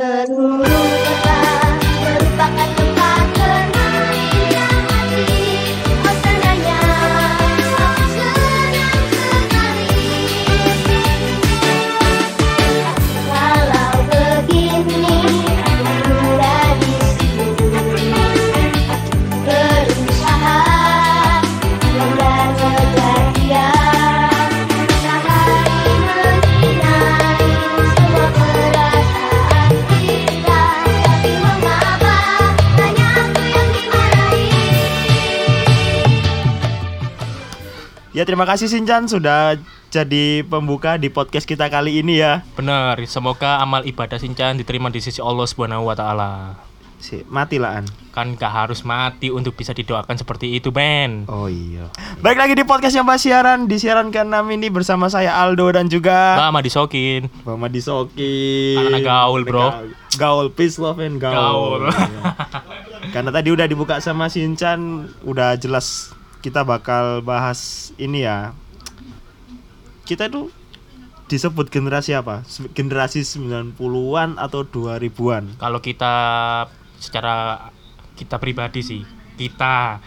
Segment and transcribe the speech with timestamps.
[0.00, 0.49] Good
[38.40, 39.60] terima kasih Sinchan sudah
[39.92, 44.96] jadi pembuka di podcast kita kali ini ya Benar, semoga amal ibadah Sinchan diterima di
[44.96, 46.56] sisi Allah Subhanahu wa taala.
[46.96, 47.84] Si, mati lah An
[48.16, 51.28] Kan gak harus mati untuk bisa didoakan seperti itu, Ben.
[51.28, 51.92] Oh iya
[52.24, 56.40] Baik lagi di podcast yang Basiaran Di siaran ke-6 ini bersama saya Aldo dan juga
[56.40, 57.28] Lama disokin.
[57.44, 59.68] Mama Disoki Anak-anak gaul, bro.
[60.16, 61.92] Gaul, peace, love, and gaul, Gaul.
[61.92, 62.20] Iya.
[63.12, 68.56] Karena tadi udah dibuka sama Sinchan Udah jelas kita bakal bahas ini ya
[70.08, 70.50] Kita itu
[71.30, 72.42] disebut generasi apa?
[72.74, 75.54] Generasi 90-an atau 2000-an?
[75.62, 76.14] Kalau kita
[76.98, 77.70] secara
[78.18, 79.06] kita pribadi sih,
[79.38, 80.02] kita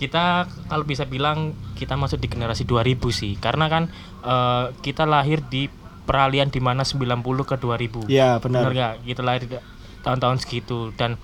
[0.00, 3.36] kita kalau bisa bilang kita masuk di generasi 2000 sih.
[3.36, 3.92] Karena kan
[4.24, 5.68] eh, kita lahir di
[6.08, 8.08] peralihan di mana 90 ke 2000.
[8.08, 8.94] Iya benar Benar nggak?
[9.04, 9.42] Kita lahir
[10.00, 11.20] tahun-tahun segitu dan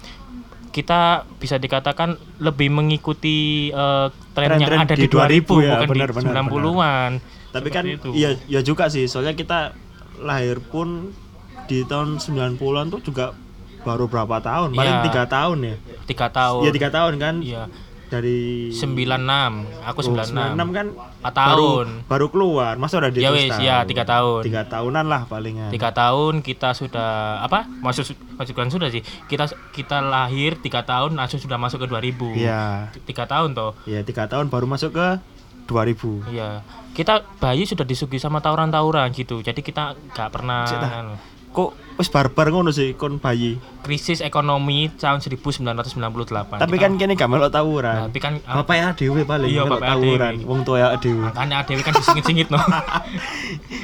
[0.73, 5.70] kita bisa dikatakan lebih mengikuti eh, tren yang Tren-tren ada di di 2000 2000 ya,
[5.77, 7.11] bukan benar, di benar, 90-an.
[7.53, 8.09] Tapi kan itu.
[8.17, 9.77] iya ya juga sih soalnya kita
[10.25, 11.12] lahir pun
[11.69, 13.36] di tahun 90-an tuh juga
[13.83, 14.73] baru berapa tahun?
[14.73, 15.05] Paling Iya.
[15.05, 15.77] tiga tahun ya.
[16.08, 16.61] tiga tahun.
[16.64, 17.63] Iya tiga tahun kan Iya.
[18.12, 19.64] Dari 96.
[19.83, 20.52] Aku Oh, 96.
[20.52, 21.86] 96 kan Empat baru, tahun.
[22.05, 22.73] baru keluar.
[22.77, 24.45] Masa udah di Ya wis, ya, tiga tahun.
[24.45, 25.73] tiga tahunan lah palingan.
[25.73, 27.64] Tiga tahun kita sudah apa?
[27.80, 28.05] Masuk
[28.36, 29.01] masukkan sudah sih.
[29.24, 32.92] Kita kita lahir tiga tahun langsung sudah masuk ke 2000 Iya.
[33.02, 33.72] Tiga tahun toh?
[33.84, 35.08] Ya tiga tahun baru masuk ke
[35.64, 36.61] 2000 iya.
[36.92, 39.40] Kita bayi sudah disuguhi sama tawuran-tawuran gitu.
[39.40, 40.68] Jadi kita nggak pernah
[41.52, 45.85] kok wis barbar ngono sih kon bayi krisis ekonomi tahun 1998
[46.57, 49.79] tapi kan kini gak melok tawuran tapi kan ah, bapak ya dewe paling Iya, melok
[49.79, 50.48] bapak tawuran dhewe.
[50.48, 52.57] wong tua ya dewe makanya adewe kan disingit-singit no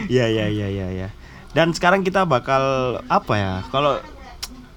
[0.08, 1.08] Iya iya iya iya ya.
[1.48, 2.62] Dan sekarang kita bakal
[3.08, 3.54] apa ya?
[3.68, 4.00] Kalau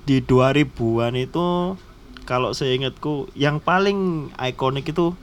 [0.04, 1.78] di 2000-an itu
[2.24, 5.16] kalau saya ingatku yang paling ikonik itu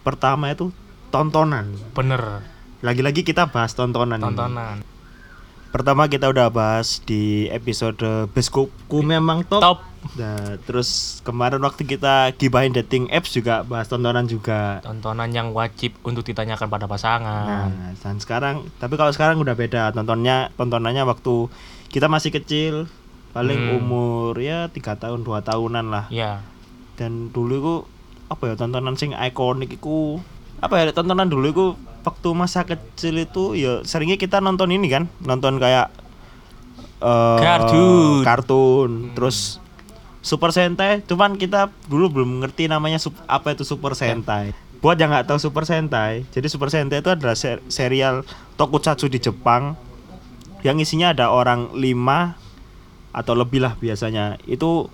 [0.00, 0.70] pertama itu
[1.08, 1.72] tontonan.
[1.92, 2.46] bener
[2.80, 4.16] Lagi-lagi kita bahas tontonan.
[4.16, 4.84] ini.
[5.76, 8.00] Pertama kita udah bahas di episode
[8.32, 9.60] Beskopku memang top.
[9.60, 9.78] top
[10.14, 14.78] Nah, terus kemarin waktu kita gibahin dating apps juga bahas tontonan juga.
[14.80, 19.92] tontonan yang wajib untuk ditanyakan pada pasangan Nah, dan sekarang tapi kalau sekarang udah beda
[19.92, 21.52] tontonnya tontonannya waktu
[21.90, 22.88] kita masih kecil
[23.34, 23.76] paling Hmm.
[23.76, 26.40] umur ya tiga tahun dua tahunan lah ya
[26.96, 27.74] dan dulu itu
[28.26, 30.22] apa ya tontonan sing ikonik itu
[30.56, 31.64] apa ya tontonan dulu itu
[32.00, 35.90] waktu masa kecil itu ya seringnya kita nonton ini kan nonton kayak
[37.02, 38.22] eh, Kartun.
[38.24, 39.58] kartun terus
[40.22, 44.50] Super Sentai cuman kita dulu belum ngerti namanya sup- apa itu Super Sentai.
[44.82, 48.26] Buat yang nggak tahu Super Sentai jadi Super Sentai itu adalah ser- serial
[48.58, 49.78] tokusatsu di Jepang
[50.66, 52.34] yang isinya ada orang lima
[53.14, 54.34] atau lebih lah biasanya.
[54.50, 54.90] Itu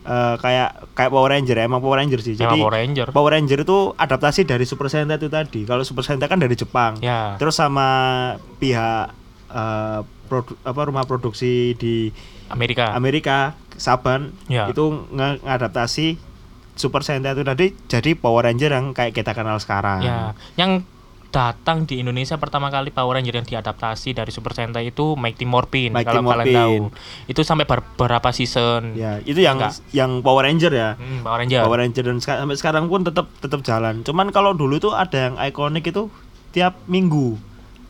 [0.00, 3.06] eh, kayak kayak Power Ranger emang Power Ranger sih jadi Emang Power Ranger.
[3.10, 6.98] Power Ranger itu adaptasi dari Super Sentai itu tadi kalau Super Sentai kan dari Jepang
[7.00, 7.34] Ya.
[7.36, 7.88] terus sama
[8.56, 9.10] pihak
[9.48, 12.12] eh, produ- apa rumah produksi di
[12.48, 12.92] Amerika.
[12.92, 13.38] Amerika
[13.74, 14.66] Saban Ya.
[14.66, 16.18] itu ngadaptasi
[16.74, 19.98] Super Sentai itu tadi jadi Power Ranger yang kayak kita kenal sekarang.
[20.00, 20.86] Ya, yang
[21.28, 25.90] datang di Indonesia pertama kali Power Ranger yang diadaptasi dari Super Sentai itu Mighty Morphin
[25.90, 26.56] Mighty kalau kalian Morphin.
[26.56, 26.74] tahu.
[27.26, 28.94] Itu sampai ber- beberapa season.
[28.94, 29.76] Ya, itu yang Enggak.
[29.90, 30.90] yang Power Ranger ya.
[30.94, 31.60] Hmm, Power Ranger.
[31.62, 34.00] Power Ranger dan seka- sampai sekarang pun tetap tetap jalan.
[34.00, 36.08] Cuman kalau dulu itu ada yang ikonik itu
[36.48, 37.36] tiap minggu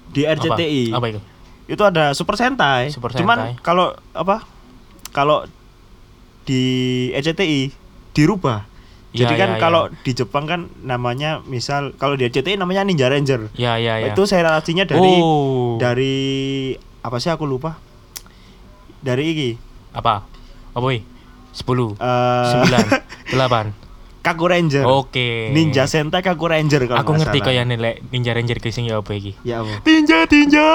[0.08, 0.90] di RCTI.
[0.90, 1.20] Apa, apa itu?
[1.68, 2.90] Itu ada Super Sentai.
[2.90, 3.62] Super Cuman Sentai.
[3.62, 4.42] kalau apa?
[5.08, 5.46] Kalau
[6.42, 6.62] di
[7.12, 7.70] RCTI
[8.10, 8.66] dirubah.
[9.18, 9.60] Ya, Jadi kan ya, ya.
[9.60, 13.50] kalau di Jepang kan namanya misal kalau di RCTI namanya Ninja Ranger.
[13.58, 14.14] Ya, ya, ya.
[14.14, 15.74] Itu serialasinya dari oh.
[15.82, 16.16] dari
[17.02, 17.82] apa sih aku lupa.
[19.02, 19.50] Dari iki.
[19.90, 20.22] apa?
[20.70, 21.02] Apa wih?
[21.58, 22.54] 10 eh
[23.34, 23.74] 9 8
[24.28, 24.84] Kaku Ranger.
[24.84, 25.48] Oke.
[25.56, 29.16] Ninja Sentai Kaku Ranger kalau Aku ngerti kaya nilai Ninja Ranger ke sing ya apa
[29.16, 29.32] iki.
[29.40, 29.80] Ya apa?
[29.80, 30.68] Tinja tinja.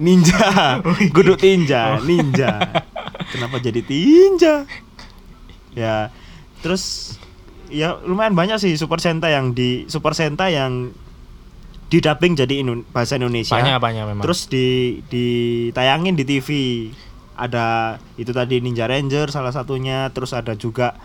[0.00, 0.80] Ninja.
[1.12, 2.56] Guduk tinja, ninja.
[3.28, 4.64] Kenapa jadi tinja?
[5.76, 6.08] Ya.
[6.64, 7.14] Terus
[7.68, 10.92] ya lumayan banyak sih Super Sentai yang di Super Sentai yang
[11.86, 13.52] didubbing jadi Indo- bahasa Indonesia.
[13.52, 14.68] banyak banyak memang Terus di
[15.04, 16.48] ditayangin di TV.
[17.32, 17.66] Ada
[18.14, 20.98] itu tadi Ninja Ranger salah satunya, terus ada juga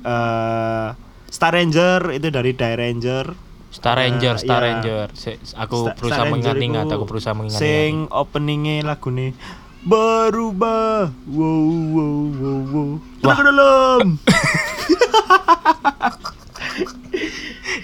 [0.00, 0.88] eh
[1.26, 3.26] Star Ranger itu dari Die Ranger.
[3.66, 4.66] Star Ranger Star iya.
[4.72, 9.36] Ranger Se- aku Star- berusaha mengingat-ingat aku berusaha mengingat Sing openingnya lagu nih
[9.82, 11.60] berubah wow
[11.92, 12.88] wow wow wow
[13.20, 13.36] Wah.
[13.36, 14.16] dalam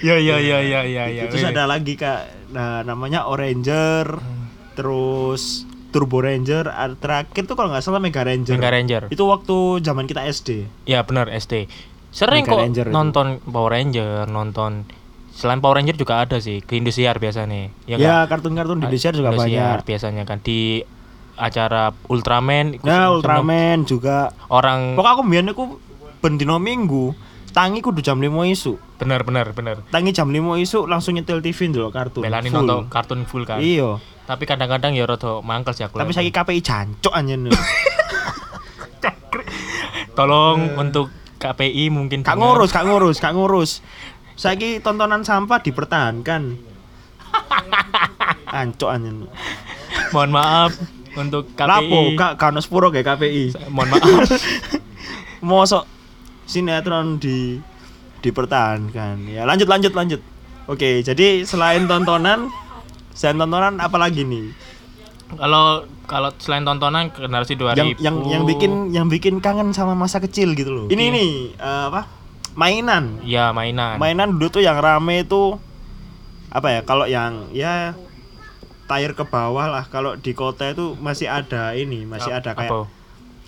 [0.02, 2.50] ya ya ya ya ya ya terus ada lagi kak.
[2.52, 4.18] Nah, namanya Oranger
[4.76, 8.56] terus Turbo Ranger ada terakhir tuh kalau nggak salah Mega Ranger.
[8.56, 9.02] Mega Ranger.
[9.12, 11.68] Itu waktu zaman kita SD ya benar SD
[12.12, 12.92] sering Mega kok Ranger itu.
[12.92, 14.84] nonton Power Ranger nonton
[15.32, 18.36] selain Power Ranger juga ada sih ke Indosiar biasanya ya ya nggak?
[18.36, 19.88] kartun-kartun di Indonesia juga Indosiar banyak.
[19.88, 20.84] biasanya kan di
[21.32, 24.28] acara Ultraman nah Ultraman juga.
[24.52, 25.64] Orang pokoknya aku biar aku
[26.22, 27.12] bendino minggu
[27.52, 31.68] tangi kudu jam 5 isu benar benar benar tangi jam 5 isu langsung nyetel TV
[31.68, 32.64] dulu kartun belani full.
[32.64, 36.62] nonton kartun full kan iya tapi kadang-kadang ya rada mangkel sih aku tapi saya KPI
[36.62, 37.50] jancok anjen
[40.16, 41.08] tolong untuk
[41.42, 42.22] KPI mungkin.
[42.22, 43.82] Kak ngurus, kak ngurus, kak ngurus.
[44.40, 46.56] Saiki tontonan sampah dipertahankan.
[48.62, 49.26] Ancok anjen.
[50.12, 50.76] mohon maaf
[51.16, 53.56] untuk KPI Lapo, kak kano sepuro kayak KPI.
[53.72, 54.28] mohon maaf
[55.40, 55.84] Mosok
[56.52, 57.56] sinetron di
[58.20, 59.24] dipertahankan.
[59.32, 60.20] Ya, lanjut lanjut lanjut.
[60.68, 62.52] Oke, jadi selain tontonan
[63.16, 64.52] selain tontonan apa lagi nih?
[65.32, 70.20] kalau kalau selain tontonan generasi 2000 Yang yang yang bikin yang bikin kangen sama masa
[70.20, 70.86] kecil gitu loh.
[70.92, 71.14] Ini Oke.
[71.16, 72.02] nih eh, apa?
[72.52, 73.24] Mainan.
[73.24, 75.56] ya mainan mainan dulu tuh yang rame itu
[76.52, 77.96] apa ya kalau yang ya
[78.84, 82.92] tayar ke bawah lah kalau di kota itu masih ada ini masih ada kayak Apa?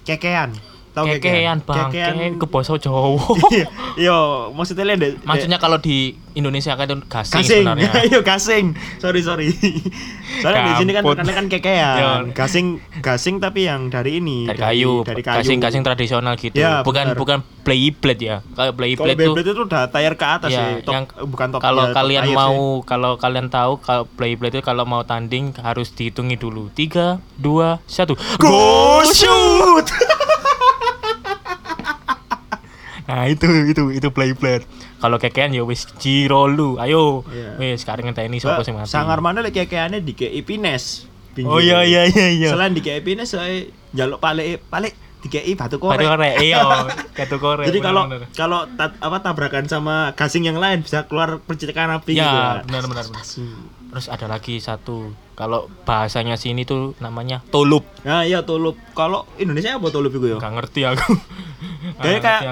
[0.08, 0.56] kekean
[0.94, 1.90] tahu kekean bang.
[1.90, 2.14] kekean.
[2.38, 3.18] Ke bahasa Jawa.
[3.54, 3.66] Iya,
[3.98, 4.18] iya
[4.50, 7.62] maksudnya lihat deh maksudnya kalau di Indonesia kan itu gasing, gasing.
[7.62, 7.90] sebenarnya.
[8.10, 8.66] Iya gasing.
[8.98, 9.48] Sorry sorry.
[10.42, 11.96] Soalnya di sini kan karena kan kekean.
[11.98, 12.12] Iya.
[12.34, 12.66] gasing
[12.98, 15.38] gasing tapi yang dari ini dari kayu, dari kayu.
[15.42, 16.58] Gasing gasing tradisional gitu.
[16.58, 17.18] Ya, bukan benar.
[17.18, 18.36] bukan Beyblade ya.
[18.42, 20.72] Kalau Beyblade tuh Beyblade itu udah tayar ke atas ya, sih.
[20.82, 22.86] Top, yang bukan top kalau ya, top kalian tayar mau sih.
[22.90, 26.68] kalau kalian tahu kalau Beyblade itu kalau mau tanding harus dihitungi dulu.
[26.74, 28.18] Tiga dua satu.
[28.42, 29.86] Go shoot
[33.04, 34.64] nah itu itu itu Beyblade
[34.96, 37.56] kalau kekean ya wis jiro lu ayo Iya.
[37.56, 41.04] wis sekarang ngenteni sapa sing mati sangar mana lagi kekeane di KI Pines
[41.40, 45.52] oh iya iya iya iya selain di KI Pines saya jaluk palik palik di KI
[45.52, 46.60] batu korek Batu korek, iya,
[47.16, 47.64] batu korek.
[47.64, 52.20] jadi kalau kalau ta- apa tabrakan sama gasing yang lain bisa keluar percikan api gitu
[52.20, 52.68] ya, kan.
[52.68, 53.04] benar benar.
[53.06, 53.24] benar.
[53.88, 57.88] Terus ada lagi satu, kalau bahasanya sini tuh namanya tolup.
[58.02, 61.08] nah iya tulup kalau Indonesia apa tulup itu ya Gak ngerti aku.
[61.96, 62.42] Kayak kayak.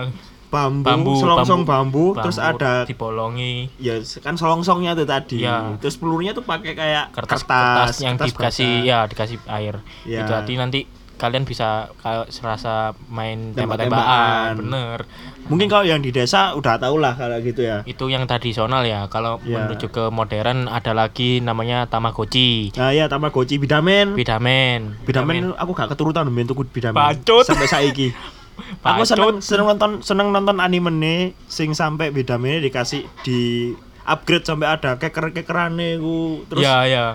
[0.52, 5.81] Bambu, bambu, selongsong bambu, terus bambu ada dibolongi ya kan selongsongnya tuh tadi Iya.
[5.81, 8.84] terus pelurunya tuh pakai kayak kertas kertas, kertas, yang kertas dikasih basah.
[8.84, 9.75] ya dikasih air.
[10.04, 10.20] Iya.
[10.20, 10.81] Itu nanti nanti
[11.14, 11.87] kalian bisa
[12.28, 14.58] serasa main Tembak-tembakan.
[14.58, 14.99] Bener.
[15.43, 19.06] mungkin kalau yang di desa udah tau lah kalau gitu ya Itu yang tradisional ya.
[19.06, 19.64] Kalau Iya.
[19.64, 22.74] menuju ke modern ada lagi namanya Tamagotchi.
[22.74, 24.98] nah iya Tamagotchi bidamen Bidamen.
[25.03, 26.98] Bidamen aku gak keturutan ben tuku Bidamen.
[26.98, 27.46] Bacot.
[27.46, 28.10] Sampai saiki.
[28.81, 34.69] aku seneng seneng nonton seneng nonton anime nih sing sampai Bidamen dikasih di upgrade sampai
[34.69, 37.06] ada keker-kekerane ku terus Ya ya.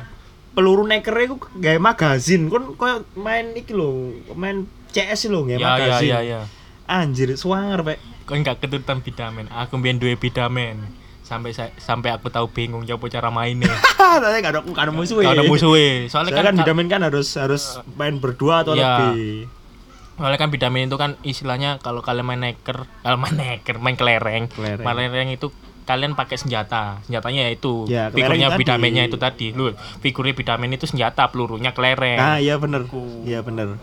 [0.52, 5.60] peluru nekere ku gawe magazin kon koyo main iki lho main CS lho gawe Ya
[5.60, 6.42] ya magazin ya ya.
[6.86, 9.48] anjir suwanger pek Kau enggak keturutan bidamen.
[9.48, 10.84] Aku mbiyen duwe bidamen.
[11.24, 13.72] Sampai sa- sampai aku tahu bingung ya apa cara mainnya.
[14.20, 16.12] tapi gak ada gak ada musuh Kalau ada musuhnya.
[16.12, 17.64] Soalnya Soalnya kan, kan, Bidamen kan harus harus
[17.94, 18.84] main berdua atau Iya.
[18.84, 19.48] lebih
[20.18, 24.50] soalnya kan bidamen itu kan istilahnya kalau kalian main neker, kalau main neker, main kelereng,
[24.50, 24.84] Kelereng.
[24.84, 25.48] kelereng itu
[25.84, 27.00] kalian pakai senjata.
[27.02, 29.48] Senjatanya yaitu Ya, kelereng figurnya bidamennya itu tadi.
[29.52, 32.18] Lu, figurnya bidamen itu senjata, pelurunya kelereng.
[32.18, 32.84] nah iya bener
[33.24, 33.80] iya bener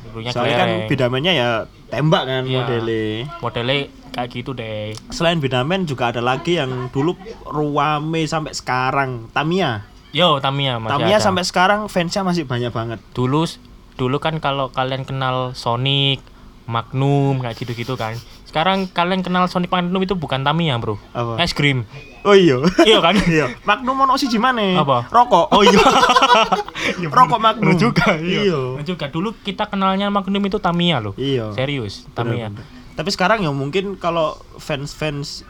[0.00, 0.88] pelurunya Soalnya kan kelereng.
[0.88, 1.48] bidamennya ya
[1.88, 2.54] tembak kan Iya.
[2.54, 3.02] modelnya.
[3.40, 3.76] Modelnya
[4.10, 4.94] kayak gitu deh.
[5.08, 9.26] Selain bidamen juga ada lagi yang dulu ruame sampai sekarang.
[9.30, 9.82] Tamiya.
[10.08, 11.24] Yo, Tamiya masih Tamiya ada.
[11.24, 13.00] sampai sekarang fansnya masih banyak banget.
[13.10, 13.44] dulu
[13.98, 16.22] dulu kan kalau kalian kenal Sonic,
[16.68, 18.14] Magnum kayak gitu-gitu kan.
[18.44, 21.00] Sekarang kalian kenal Sonic Magnum itu bukan Tamiya, Bro.
[21.12, 21.40] Apa?
[21.42, 21.88] Es krim.
[22.22, 22.60] Oh iya.
[22.84, 23.16] Iya kan?
[23.28, 23.50] iya.
[23.64, 24.36] Magnum ono siji.
[24.38, 25.08] Apa?
[25.08, 25.48] Rokok.
[25.52, 25.80] Oh iya.
[27.08, 27.72] Rokok Magnum.
[27.72, 28.40] Bener juga, Iya.
[28.46, 28.60] iya.
[28.78, 31.16] Bener juga dulu kita kenalnya Magnum itu Tamiya loh.
[31.18, 31.56] Iya.
[31.56, 32.52] Serius, Tamiya.
[32.94, 35.42] Tapi sekarang ya mungkin kalau fans-fans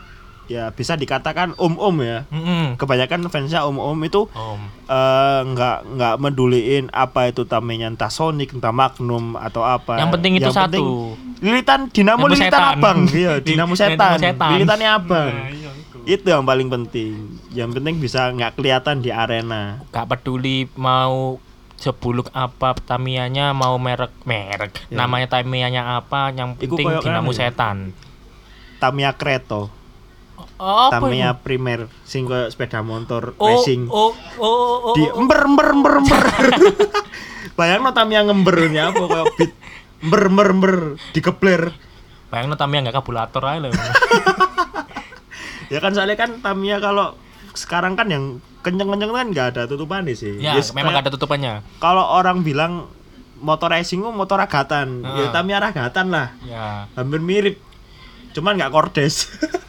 [0.48, 2.24] ya bisa dikatakan om-om ya.
[2.26, 2.74] Mm-mm.
[2.74, 4.60] Kebanyakan fansnya om-om itu Om.
[4.82, 10.32] eh, nggak nggak meduliin apa itu tamenya entah Sonic entah Magnum atau apa Yang penting
[10.34, 11.12] itu satu.
[11.38, 12.74] lilitan dinamo Dinamo lilitan setan.
[12.74, 14.50] abang iya Di- dinamo setan, setan.
[14.50, 15.70] lilitannya abang Nah, iya.
[16.08, 17.12] itu yang paling penting
[17.52, 21.36] yang penting bisa nggak kelihatan di arena gak peduli mau
[21.76, 24.98] sebuluk apa Tamiya-nya mau merek merek Ya.
[24.98, 27.38] namanya Tamiya-nya apa yang penting dinamo anu ya?
[27.46, 27.92] setan
[28.78, 29.70] Tamiya Kreto
[30.58, 30.90] oh?
[31.40, 33.86] Primer sing koyo sepeda motor oh, racing.
[33.88, 35.18] oh, oh, oh, di oh.
[35.18, 36.22] ember ember ember ember.
[37.58, 39.52] Bayang no Tamiya ngembernya apa koyo beat?
[39.98, 40.74] Ember ember ember
[41.10, 41.74] dikepler.
[42.28, 43.72] Bayangin Tamiya nggak kabulator aja loh
[45.72, 47.16] ya kan soalnya kan Tamiya kalau
[47.56, 48.24] sekarang kan yang
[48.60, 50.36] kenceng-kenceng kan nggak ada tutupan sih.
[50.38, 51.54] Ya Yes, memang kayak- ada tutupannya.
[51.80, 52.92] kalau orang bilang
[53.40, 55.02] motor racing itu motor ragatan.
[55.02, 55.32] Ya Ah.
[55.32, 56.28] Tamiya ragatan lah.
[56.44, 56.86] Ya.
[56.94, 57.56] Hampir mirip.
[58.36, 59.32] Cuman nggak kordes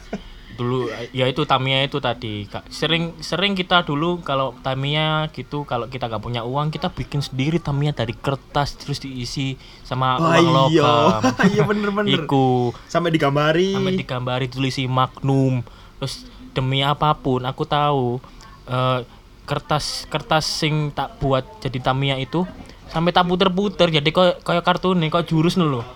[0.60, 2.44] dulu ya itu Tamiya itu tadi.
[2.68, 7.56] Sering sering kita dulu kalau Tamiya gitu kalau kita nggak punya uang kita bikin sendiri
[7.56, 10.84] Tamiya dari kertas terus diisi sama Oh, uang iya.
[10.84, 11.20] logam.
[11.56, 12.20] Iya, bener-bener.
[12.20, 12.76] iku.
[12.84, 13.72] Sampai digambari.
[13.72, 15.64] Sampai digambari tulisi Magnum.
[15.96, 18.20] Terus demi apa pun aku tahu
[18.66, 19.00] eh,
[19.46, 22.46] kertas kertas sing tak buat jadi Tamiya itu
[22.86, 25.86] sampai tak puter-puter jadi kayak kayak kartun nih kayak jurus nih loh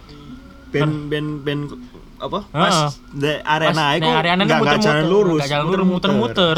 [0.70, 1.70] ben ben ben
[2.18, 2.38] apa?
[2.48, 6.56] Pas di arena itu ini nggak nggak muter-muter, jalan lurus nggak jalan lurus, muter-muter.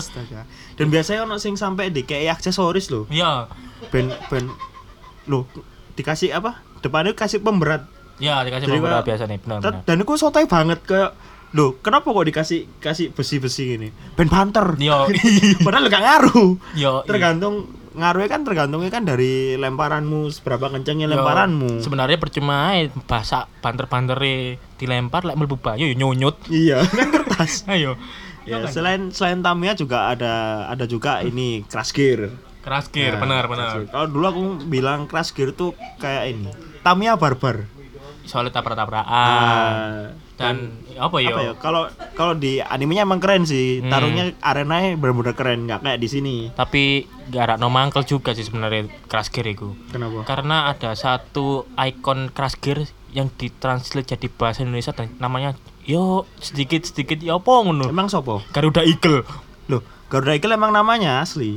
[0.76, 3.48] Dan biasanya ono sing sampai di kayak aksesoris loh ya
[3.88, 4.52] ben ben
[5.26, 5.48] loh
[5.96, 6.60] dikasih apa?
[6.84, 7.88] Depannya kasih pemberat.
[8.20, 11.16] Ya dikasih Jadi pemberat biasa nih benar Dan- benar dan aku sotoy banget kayak
[11.56, 13.88] loh kenapa kok dikasih kasih besi-besi gini?
[14.12, 14.76] Ben banter.
[14.76, 15.08] Yo.
[15.64, 16.50] padahal gak ngaruh.
[16.76, 17.64] Yo, tergantung
[17.96, 24.20] ngaruhnya kan tergantungnya kan dari lemparanmu seberapa kencengnya Yo, lemparanmu sebenarnya percuma ae bahasa banter-banter
[24.76, 26.36] dilempar lek mlebu banyu yo nyunyut.
[26.52, 26.84] Iya.
[27.00, 27.64] Kan kertas.
[27.66, 27.96] Ayo.
[28.46, 32.30] Ya selain selain Tamiya juga ada ada juga ini crash gear.
[32.62, 33.74] Keras gear Nah, benar Crash benar.
[33.90, 36.50] Kalau dulu aku bilang crash gear tuh kayak ini
[36.86, 37.66] Tamiya barbar.
[38.26, 39.06] Soalnya tabrak-tabrakan.
[39.06, 41.52] Ah, dan apa yo apa ya?
[41.57, 43.81] Kalau kalau di animenya emang keren sih.
[43.81, 43.88] Hmm.
[43.88, 46.37] taruhnya arenanya benar-benar keren nggak kayak di sini.
[46.52, 49.73] Tapi gak no mangkel juga sih sebenarnya crash gear itu.
[49.90, 50.28] Kenapa?
[50.28, 52.85] Karena ada satu ikon crash gear
[53.16, 55.57] yang ditranslate jadi bahasa Indonesia dan namanya
[55.88, 57.88] yo sedikit sedikit ya apa ngono?
[57.88, 59.25] Emang sopo Garuda Eagle.
[59.73, 59.81] Loh
[60.12, 61.57] Garuda Eagle emang namanya asli?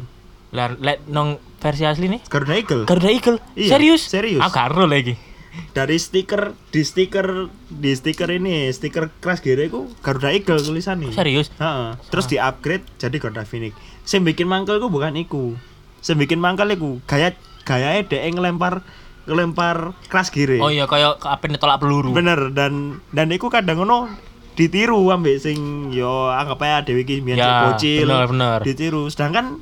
[0.55, 2.23] Lah lek nong versi asli nih?
[2.31, 2.83] Garuda Eagle?
[2.87, 3.37] Garuda Eagle.
[3.59, 4.07] Iya, serius?
[4.07, 4.39] serius.
[4.39, 5.28] ah karo lagi
[5.71, 11.49] dari stiker di stiker di stiker ini stiker crash gear itu Garuda Eagle tulisannya serius
[11.55, 11.97] Heeh.
[12.07, 13.73] Terus di upgrade jadi Garuda Phoenix.
[14.01, 15.53] Sing bikin mangkel ku bukan iku.
[15.99, 18.81] Sing bikin mangkel iku gaya gayae dhek ngelempar
[19.25, 20.57] ngelempar crash gear.
[20.57, 24.09] oh iya kayak apa tolak peluru Bener dan dan iku kadang ngono
[24.53, 25.57] ditiru ambek sing
[25.89, 28.03] yo anggap aja Dewi ki biyen Ya, bocil.
[28.03, 28.59] bener, bener.
[28.61, 29.05] Ditiru.
[29.07, 29.61] Sedangkan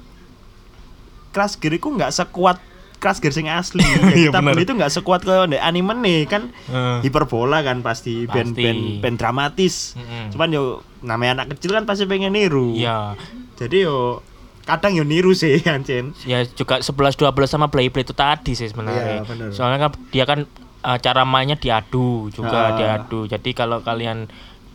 [1.29, 2.57] crash gear iku nggak sekuat
[2.97, 3.81] crash gear sing asli.
[4.09, 6.99] Iya, Yang kita beli itu nggak sekuat di anime nih kan Eh.
[7.01, 8.97] hiperbola kan pasti band Pasti.
[8.99, 9.93] band dramatis.
[9.93, 10.31] Mm-mm.
[10.31, 10.63] Cuman yo
[10.99, 12.73] namanya anak kecil kan pasti pengen niru.
[12.73, 13.13] iya
[13.55, 14.21] Jadi yo
[14.63, 16.11] kadang yo niru sih Ancen.
[16.23, 19.03] ya juga 11 12 sama Beyblade itu tadi sih sebenarnya.
[19.15, 19.49] Iya, bener.
[19.51, 20.39] Soalnya kan dia kan
[20.79, 22.75] eh, cara mainnya diadu juga Ah.
[22.75, 23.25] diadu.
[23.25, 24.25] Jadi kalau kalian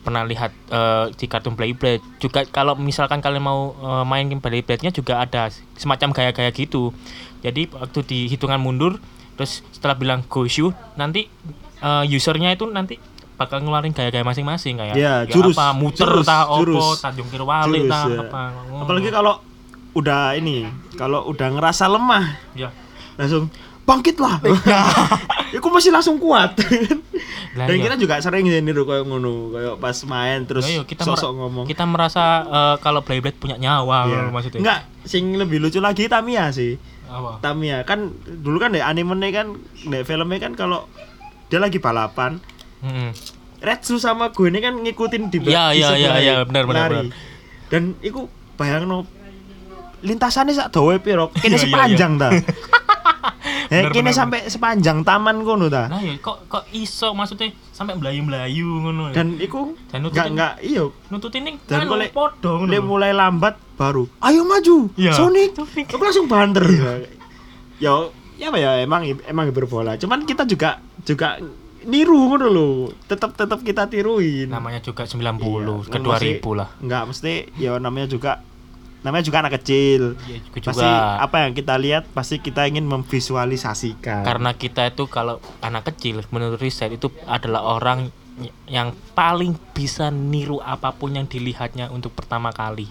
[0.02, 4.90] pernah lihat eh, di kartun Beyblade juga kalau misalkan kalian mau eh, main game Beyblade-nya
[4.90, 6.90] juga ada semacam gaya-gaya gitu.
[7.42, 8.96] Jadi waktu di hitungan mundur
[9.34, 11.26] terus setelah bilang go shoot nanti
[11.82, 13.00] eh, usernya itu nanti
[13.34, 17.02] bakal ngeluarin gaya-gaya masing-masing kayak Iya, ya jurus, apa muter jurus, tah opo jurus.
[17.02, 18.22] tanjung Jurus, tah ya.
[18.22, 18.40] apa
[18.86, 19.42] Apalagi kalau
[19.92, 22.70] udah ini, kalau udah ngerasa lemah ya
[23.18, 23.50] langsung
[23.82, 24.40] bangkitlah.
[25.56, 26.56] Iku masih langsung kuat.
[27.58, 27.84] Dan iya.
[27.84, 31.64] kita juga sering niru kayak ngono, kayak pas main terus kita sosok ngomong.
[31.68, 34.20] Kita merasa eh, kalau Beyblade punya nyawa Iya.
[34.32, 34.60] maksudnya.
[34.64, 36.78] Enggak, sing lebih lucu lagi Tamiya sih.
[37.12, 37.44] Apa?
[37.44, 39.52] Tamiya kan dulu kan di anime kan
[39.84, 40.88] di filmnya kan kalau
[41.52, 42.40] dia lagi balapan
[42.80, 43.12] Mm-mm.
[43.62, 46.88] Retsu sama gue ini kan ngikutin di Iya, di iya, iya, sebelah iya, benar, benar,
[46.90, 47.06] benar.
[47.70, 48.26] Dan iku
[48.58, 49.06] bayangno
[50.02, 52.28] lintasannya sak dawa piro, kene Iya, iya, sepanjang ta.
[53.74, 55.86] Benar, kene sampai sepanjang taman kono ta.
[55.86, 59.08] Nah, ya kok kok iso maksudnya sampai melayu-melayu ngono.
[59.08, 59.14] ya?
[59.14, 62.68] Dan iku Dan nututin- enggak iya nututin ini dan kan kalau podo ngono.
[62.68, 65.12] dia mulai lambat baru ayo maju Iya.
[65.12, 65.56] Sonic
[65.88, 66.92] aku langsung banter ya
[67.80, 67.92] ya
[68.44, 71.38] apa ya emang emang berbola cuman kita juga juga
[71.82, 72.68] niru ngono lho
[73.04, 76.68] tetap tetap kita tiruin Namanya juga 90 Iya, ke 2000 lah.
[76.78, 78.38] Enggak, mesti ya namanya juga
[79.02, 80.14] namanya juga anak kecil.
[80.30, 80.70] Iya, juga.
[80.72, 84.22] Pasti apa yang kita lihat pasti kita ingin memvisualisasikan.
[84.22, 88.14] Karena kita itu kalau anak kecil menurut riset itu adalah orang
[88.70, 92.88] yang paling bisa niru apa pun yang dilihatnya untuk pertama kali.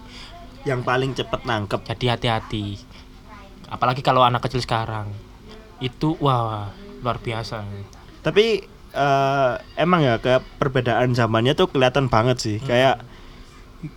[0.62, 1.82] yang paling cepet nangkep.
[1.82, 2.66] Jadi hati-hati.
[3.66, 5.10] Apalagi kalau anak kecil sekarang.
[5.82, 6.70] Itu wah
[7.02, 7.66] luar biasa.
[8.22, 8.62] Tapi
[8.94, 12.58] eh, emang ya kayak perbedaan zamannya tuh kelihatan banget sih.
[12.62, 13.02] Kayak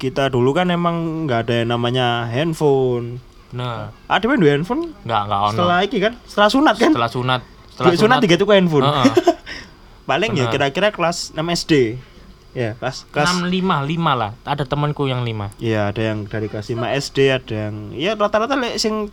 [0.01, 3.21] kita dulu kan emang nggak ada yang namanya handphone.
[3.55, 3.95] Bener.
[4.11, 5.53] Ada yang handphone Enggak, enggak ono.
[5.55, 6.13] setelah iki kan?
[6.27, 6.91] Setelah sunat kan?
[6.91, 7.41] Setelah sunat.
[7.75, 8.87] Duit sunat tiga tuh handphone.
[8.87, 9.13] Heeh.
[10.09, 11.97] Paling ya kira-kira kelas 6 SD.
[12.55, 14.31] Ya, kelas kelas 6 5 5 lah.
[14.47, 15.59] Ada temanku yang 5.
[15.59, 19.11] Iya, ada yang dari kelas 5 SD, ada yang ya rata-rata lek sing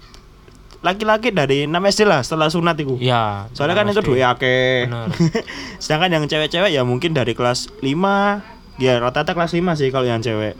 [0.85, 3.01] laki-laki dari 6 SD lah setelah sunat itu.
[3.01, 3.49] Iya.
[3.57, 4.07] Soalnya kan itu SD.
[4.13, 4.89] duit akeh.
[4.89, 5.09] Bener.
[5.81, 10.19] Sedangkan yang cewek-cewek ya mungkin dari kelas 5 ya rata-rata kelas 5 sih kalau yang
[10.19, 10.55] cewek.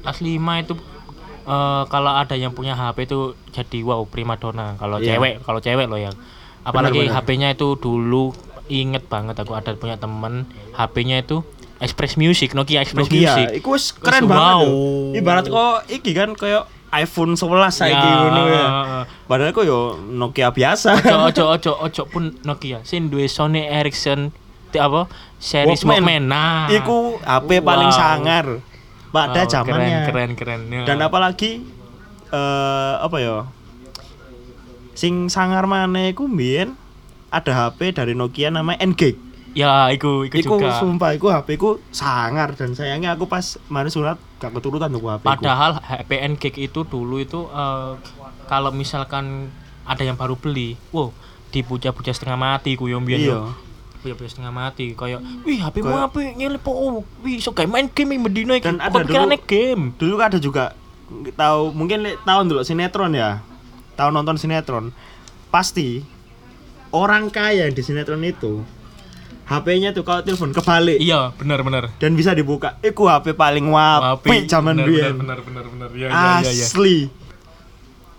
[0.00, 0.28] Kelas 5
[0.60, 0.74] itu
[1.44, 4.76] eh, kalau ada yang punya HP itu jadi wow primadona.
[4.76, 5.16] Kalau Iya.
[5.16, 6.14] cewek, kalau cewek loh yang
[6.60, 7.04] apalagi.
[7.04, 8.32] HP-nya itu dulu
[8.66, 11.44] inget banget aku ada punya temen HP-nya itu
[11.76, 13.46] Express Music, Nokia Express Nokia, Music.
[13.60, 14.40] iku wis keren Wis banget.
[14.40, 14.64] wow.
[15.12, 18.16] Ibarat kok iki kan kayak iPhone 11 saiki Ya.
[18.16, 18.66] ngono ya.
[19.26, 20.96] Padahal kok yo Nokia biasa.
[20.96, 22.80] Ojo ojo ojo ojo pun Nokia.
[22.82, 24.32] Sing duwe Sony Ericsson
[24.78, 25.06] apa?
[25.36, 26.02] Series Walkman.
[26.02, 26.22] Walkman.
[26.26, 26.66] Nah.
[26.68, 27.98] Iku HP paling Wow.
[27.98, 28.46] sangar
[29.10, 30.00] pada Wow, zamannya.
[30.08, 30.82] Keren keren keren.
[30.82, 30.84] Ya.
[30.84, 31.62] Dan apalagi
[32.28, 33.36] eh apa ya?
[34.94, 36.78] Sing sangar maneh iku mbiyen
[37.28, 39.18] ada HP dari Nokia namanya N-Gage.
[39.54, 40.82] Ya, iku iku, Iku juga.
[40.82, 45.22] sumpah iku HP ku sangar dan sayangnya aku pas mari surat gak keturutan tuh HP.
[45.22, 47.94] Padahal HPN Gig itu dulu itu eh,
[48.50, 49.50] kalau misalkan
[49.86, 51.14] ada yang baru beli, wow,
[51.54, 52.98] dipuja-puja setengah mati ku yo
[54.04, 54.12] Iya.
[54.12, 56.70] Puja-puja setengah mati kayak, "Wih, HP mu Kayak- apa nyelip po.
[57.18, 59.82] Wih, iso gawe main game yang medina iki." Dan ada dulu- game.
[59.94, 60.76] Dulu ada juga
[61.34, 63.40] tahu mungkin tahun dulu sinetron ya.
[63.94, 64.92] Tahu nonton sinetron.
[65.48, 66.04] Pasti
[66.90, 68.60] orang kaya di sinetron itu
[69.44, 71.92] HP-nya tuh kalau telepon kebalik Iya, benar benar.
[71.94, 72.76] dan bisa dibuka.
[72.80, 75.16] Iku HP paling wapi zaman biyen.
[75.16, 75.88] benar benar benar benar.
[75.90, 76.52] Iya iya iya.
[76.54, 76.64] iya.
[76.64, 76.96] Asli.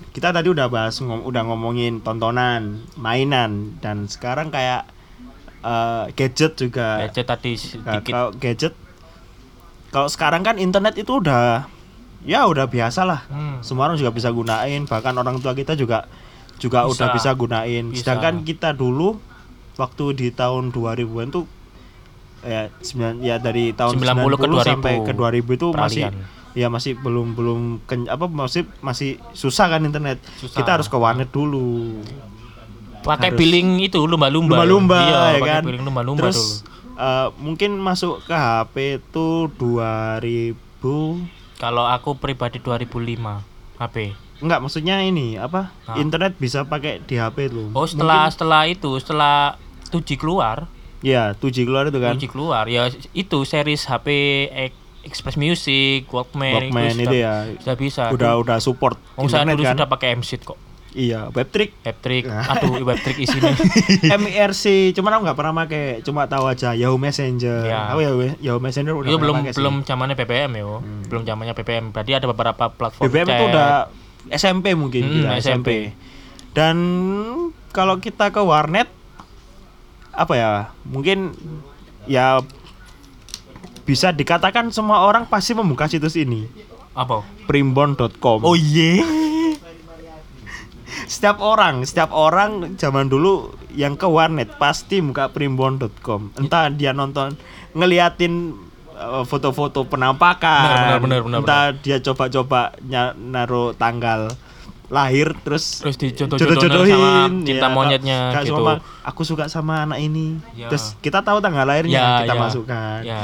[0.07, 4.87] Kita tadi udah bahas ngom- udah ngomongin tontonan, mainan dan sekarang kayak
[5.65, 7.01] eh, gadget juga.
[7.03, 7.59] Gadget tadi Nah,
[7.97, 8.73] sedikit kalau gadget
[9.89, 11.65] kalau sekarang kan internet itu udah
[12.21, 13.21] ya udah biasa lah.
[13.27, 13.61] Hmm.
[13.61, 16.05] Semua orang juga bisa gunain, bahkan orang tua kita juga
[16.55, 16.91] juga Bisa.
[16.91, 17.83] udah bisa gunain.
[17.89, 18.01] Bisa.
[18.03, 19.17] Sedangkan kita dulu
[19.75, 21.45] waktu di tahun 2000-an tuh
[22.41, 25.07] ya sembilan ya dari tahun 90 ke 90 sampai 2000.
[25.07, 26.13] ke 2000 itu masih Peralihan.
[26.53, 30.21] ya masih belum belum ken- apa masih masih susah kan internet.
[30.37, 30.55] Susah.
[30.55, 31.99] Kita harus ke warnet dulu.
[33.05, 34.57] Pakai billing itu lumba-lumba.
[34.57, 35.63] Lumba-lumba iya, ya pakai kan.
[35.63, 36.97] billing lumba-lumba Terus dulu.
[36.97, 40.57] eh, mungkin masuk ke HP itu 2000
[41.55, 43.39] Kalau aku pribadi 2005
[43.77, 44.11] HP.
[44.37, 45.71] Enggak, maksudnya ini apa?
[45.85, 45.95] Ah.
[45.95, 47.71] Internet bisa pakai di HP lu.
[47.71, 49.55] Oh, setelah setelah itu, setelah
[49.87, 50.67] 2G keluar,
[50.99, 52.11] ya 2G keluar itu kan.
[52.13, 54.07] 2G keluar ya itu series HP
[54.49, 57.33] Ex- Express Music, Walkman, Walkman itu, itu sudah, ya.
[57.55, 58.03] sudah bisa.
[58.11, 59.73] Udah udah support Oh, internet dulu kan.
[59.77, 60.57] sudah pakai MSIT kok.
[60.95, 61.75] Iya, Webtrick.
[61.83, 62.23] Webtrick.
[62.31, 62.55] Ah.
[62.55, 63.51] Aduh, Webtrick isinya.
[64.15, 67.67] MIRC, cuman aku nggak pernah pakai, cuma tahu aja Yahoo Messenger.
[67.67, 67.91] Ya.
[67.91, 69.59] Aku Yahoo, Yahoo Messenger udah itu belum sih.
[69.59, 70.79] belum zamannya BBM ya, oh.
[71.11, 71.91] belum zamannya BBM.
[71.91, 73.49] Berarti ada beberapa platform BBM itu chat.
[73.51, 73.67] udah
[74.31, 75.69] SMP mungkin Hmm, kita SMP.
[76.55, 76.77] Dan
[77.69, 78.87] kalau kita ke warnet
[80.15, 80.51] apa ya?
[80.87, 81.35] Mungkin
[82.07, 82.39] ya
[83.83, 86.47] bisa dikatakan semua orang pasti membuka situs ini.
[86.95, 87.27] apa?
[87.45, 88.47] primbon.com.
[88.47, 89.03] Oh iya.
[91.15, 96.35] Setiap orang, setiap orang zaman dulu yang ke warnet pasti buka primbon.com.
[96.35, 97.39] Entah dia nonton
[97.71, 98.51] ngeliatin
[98.99, 100.99] uh, foto-foto penampakan.
[100.99, 102.75] Benar, benar, benar, entah dia coba-coba
[103.15, 104.27] naruh tanggal
[104.91, 108.59] lahir terus Terus dijodoh-jodohin jodoh-jodohin sama cinta ya, monyetnya Kak gitu.
[108.59, 110.37] Soma, aku suka sama anak ini.
[110.53, 110.67] Ya.
[110.67, 112.41] Terus kita tahu tanggal lahirnya, Ya, kita ya.
[112.43, 112.99] masukkan.
[113.01, 113.23] Ya,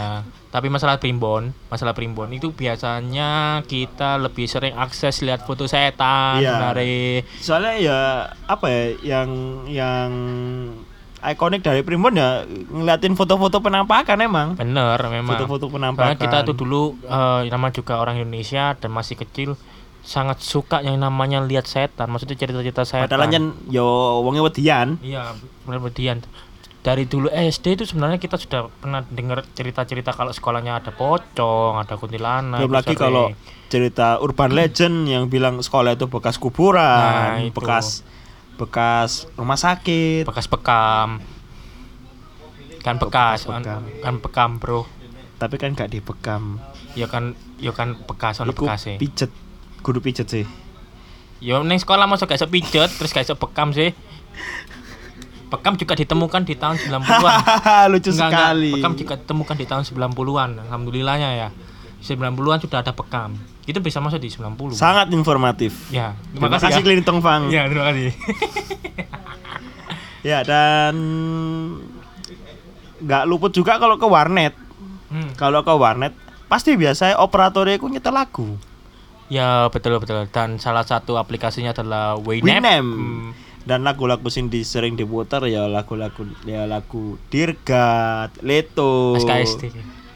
[0.51, 6.59] tapi masalah primbon, masalah primbon itu biasanya kita lebih sering akses lihat foto setan Iya.
[6.61, 7.99] dari soalnya ya
[8.45, 9.29] apa ya yang
[9.65, 10.09] yang
[11.21, 15.37] ikonik dari Primbon ya ngeliatin foto-foto penampakan emang bener memang.
[15.37, 19.53] foto-foto Karena penampakan kita tuh dulu eh, nama juga orang Indonesia dan masih kecil
[20.01, 23.05] sangat suka yang namanya lihat setan, maksudnya cerita-cerita setan.
[23.05, 23.85] padahal kan yo
[24.19, 26.25] wonge wedian Iya, berdian.
[26.81, 31.93] Dari dulu SD itu sebenarnya kita sudah pernah dengar cerita-cerita kalau sekolahnya ada pocong, ada
[31.93, 32.57] kuntilanak.
[32.57, 32.97] belum lagi sering.
[32.97, 33.25] kalau
[33.67, 37.53] cerita urban legend yang bilang sekolah itu bekas Nah, kuburan itu.
[37.53, 38.01] bekas
[38.57, 41.21] bekas rumah sakit bekas bekam.
[42.81, 43.81] Kan bekas, bekas kan, bekam.
[44.01, 44.81] kan bekam, Bro.
[45.37, 46.57] tapi kan gak dibekam
[46.91, 48.97] Ya kan, ya kan bekas ono bekas sih.
[48.97, 49.29] pijet
[49.79, 50.45] kudu pijet sih
[51.39, 53.93] Ya ning sekolah masuk gak iso pijet, terus gak iso bekam sih.
[55.51, 57.91] Bekam juga ditemukan di tahun 90-an.
[57.91, 58.31] lucu Enggak, enggak.
[58.31, 60.49] sekali Bekam juga ditemukan di tahun 90-an.
[60.67, 61.49] Alhamdulillahnya ya.
[62.01, 63.35] 90-an sudah ada bekam.
[63.67, 64.73] Itu bisa masuk di 90.
[64.73, 66.81] sangat informatif Ya, terima, kasih ya.
[66.81, 68.09] Klin Tong Fang Ya, terima kasih.
[70.21, 70.93] ya dan
[73.01, 74.53] nggak luput juga kalau ke warnet
[75.09, 75.33] hmm.
[75.33, 76.13] kalau ke warnet
[76.45, 78.59] pasti biasanya operatornya iku nyetel lagu.
[79.31, 82.43] Ya betul betul dan salah satu aplikasinya adalah Winamp.
[82.45, 82.89] Winamp.
[82.91, 83.29] Hmm.
[83.61, 89.63] Dan lagu-lagu sing di sering diputar ya lagu-lagu ya lagu Dirgat, Leto, SKSD.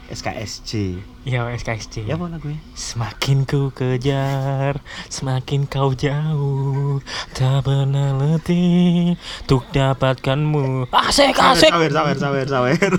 [0.06, 1.02] SKSJ.
[1.26, 2.06] Iya SKSD.
[2.06, 2.62] Ya apa lagunya?
[2.78, 4.78] Semakin ku kejar,
[5.10, 7.02] semakin kau jauh,
[7.34, 10.86] tak pernah letih untuk dapatkanmu.
[10.94, 11.74] Asik asik.
[11.74, 12.92] Sawer, sawer, sawer, sawer.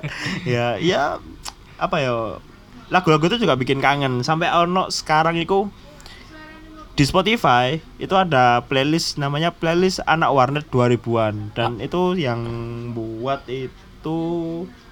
[0.48, 1.20] ya, ya
[1.76, 2.40] apa ya?
[2.88, 4.24] Lagu-lagu itu juga bikin kangen.
[4.24, 5.68] Sampai ono sekarang itu
[6.94, 12.40] di Spotify itu ada playlist namanya playlist anak warnet 2000-an dan itu yang
[12.90, 14.18] buat itu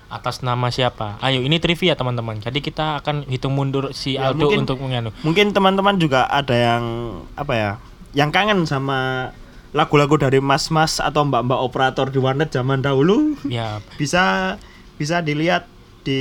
[0.09, 1.17] Atas nama siapa?
[1.21, 2.37] Ayo ini trivia teman-teman.
[2.37, 5.09] Jadi kita akan hitung mundur si Ya, Aldo mungkin- untuk menganu.
[5.23, 6.85] mungkin teman-teman juga ada yang
[7.33, 7.71] apa ya
[8.13, 9.33] yang kangen sama
[9.73, 14.61] lagu-lagu dari mas-mas atau mbak-mbak operator di warnet zaman dahulu Ya bisa
[14.95, 15.65] bisa dilihat
[16.05, 16.21] di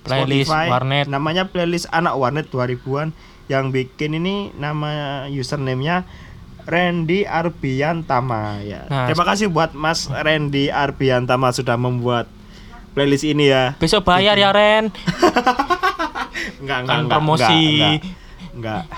[0.00, 0.70] Playlist Spotify.
[0.70, 1.06] warnet.
[1.08, 3.10] namanya playlist anak warnet 2000-an
[3.46, 4.88] yang bikin ini nama
[5.26, 6.04] username-nya
[6.64, 8.88] Randy Arbiantama ya.
[8.88, 12.24] Nah, Terima kasih buat Mas Randy Arbiantama sudah membuat
[12.92, 13.76] playlist ini ya.
[13.76, 14.88] besok bayar ya Ren.
[16.60, 18.00] Enggak, Kan promosi.
[18.54, 18.88] Enggak.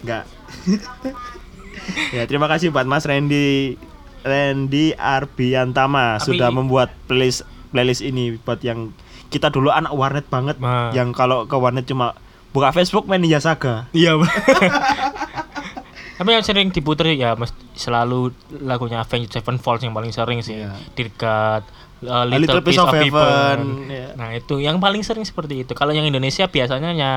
[0.00, 0.24] Enggak.
[2.14, 3.74] ya, terima kasih buat Mas Randy
[4.22, 7.42] Randy Arbiantama Tapi- sudah membuat playlist
[7.72, 8.94] playlist ini buat yang
[9.26, 10.92] kita dulu anak warnet banget Nah.
[10.92, 12.14] yang kalau ke warnet cuma
[12.52, 13.88] buka Facebook main Ninja Saga.
[13.96, 14.20] Iya.
[16.20, 18.30] Tapi yang sering diputer ya mas, selalu
[18.62, 20.62] lagunya Avenged Sevenfold yang paling sering sih.
[20.62, 20.76] Iya.
[20.94, 21.66] Dirgat,
[22.06, 23.10] uh, A Little, Piece of, Heaven.
[23.10, 23.58] Heaven,
[23.90, 24.08] iya.
[24.14, 25.72] Nah itu yang paling sering seperti itu.
[25.74, 27.12] Kalau yang Indonesia biasanya ya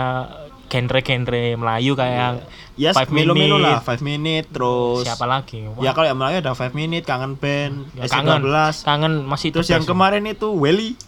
[0.76, 2.44] genre-genre Melayu kayak
[2.76, 3.72] Yes, Five Milo Milo Minute.
[3.72, 5.02] lah, 5 minute terus.
[5.02, 5.64] siapa lagi?
[5.66, 8.12] Wah, Ya kalau yang Melayu ada 5 minute, kangen band, ya S13.
[8.12, 8.42] kangen,
[8.84, 11.00] kangen masih Terus yang kemarin itu Welly.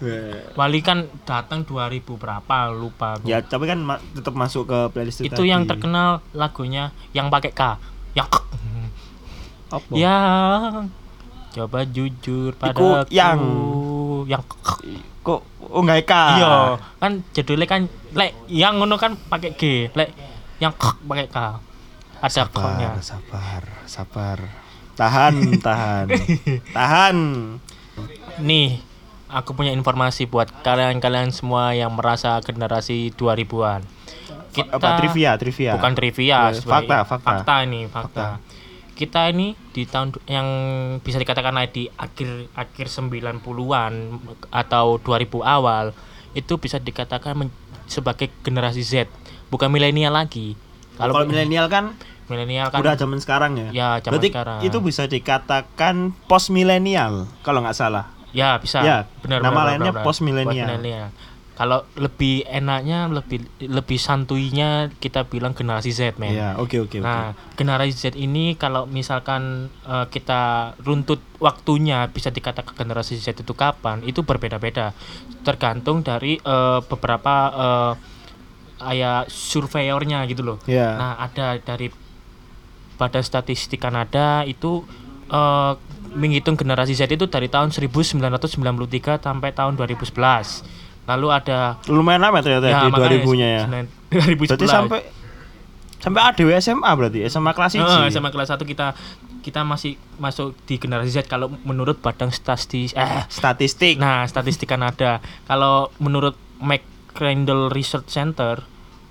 [0.53, 1.75] Wali kan datang 2000
[2.15, 3.19] berapa lupa.
[3.21, 5.27] Ya, tapi kan ma- tetap masuk ke playlist itu.
[5.27, 5.75] itu yang tadi.
[5.75, 7.62] terkenal lagunya yang pakai K.
[8.13, 8.30] Yang
[9.75, 9.91] Apa?
[9.91, 10.88] yang
[11.49, 13.39] coba jujur Iku padaku yang.
[14.25, 14.43] yang
[15.69, 16.23] oh nggak Eka?
[16.38, 16.56] iya
[16.97, 20.10] kan judulnya kan lek yang ngono kan pakai G lek
[20.58, 21.38] yang pakai K
[22.17, 24.38] ada Sabar, sabar, sabar.
[24.97, 25.34] Tahan,
[25.67, 26.08] tahan.
[26.73, 27.17] tahan.
[28.39, 28.82] nih
[29.30, 33.86] aku punya informasi buat kalian-kalian semua yang merasa generasi 2000-an
[34.49, 35.77] kita Apa trivia, trivia.
[35.77, 37.06] bukan trivia Ya, sebenarnya.
[37.06, 37.56] fakta, fakta.
[37.62, 38.41] ini fakta.
[38.97, 40.47] Kita ini di tahun yang
[40.99, 43.93] bisa dikatakan lah di akhir akhir 90-an
[44.49, 45.05] atau 2000
[45.39, 45.93] awal
[46.33, 47.53] itu bisa dikatakan men-
[47.86, 49.05] sebagai generasi Z
[49.47, 50.57] bukan milenial lagi
[50.93, 51.93] Kalau milenial kan
[52.25, 53.69] milenial kan udah zaman sekarang ya.
[53.69, 54.60] Ya, zaman Berarti sekarang.
[54.60, 58.12] itu bisa dikatakan post milenial kalau nggak salah.
[58.33, 60.67] ya bisa Ya, benar nama benar, lainnya post millennial.
[61.58, 67.06] Kalau lebih enaknya lebih lebih santuinya kita bilang generasi Z men Iya, oke oke oke.
[67.06, 73.58] Nah, generasi Z ini kalau misalkan eh, kita runtut waktunya bisa dikatakan generasi Z itu
[73.58, 74.93] kapan, itu berbeda-beda.
[75.41, 77.93] Tergantung dari eh, beberapa eh
[78.78, 80.58] kayak surveyornya gitu loh.
[80.70, 80.93] Iya.
[80.93, 81.89] Nah, ada dari
[83.02, 84.86] Badan Statistik Kanada itu
[85.34, 85.74] eh,
[86.13, 90.86] menghitung generasi Z itu dari tahun 1993 sampai tahun 2011.
[91.08, 93.63] Lalu ada Lumayan lama ternyata ya, di makanya 2000-nya ya.
[94.12, 94.48] 2011.
[94.52, 95.00] Berarti sampai
[95.98, 98.13] sampai ADW SMA berarti SMA kelas Heeh, 1.
[98.13, 98.93] SMA kelas 1 kita
[99.41, 103.96] kita masih masuk di generasi Z kalau menurut Badan Statistik eh Statistik.
[103.98, 105.24] nah statistik Kanada.
[105.48, 108.62] Kalau menurut McCrandle Research Center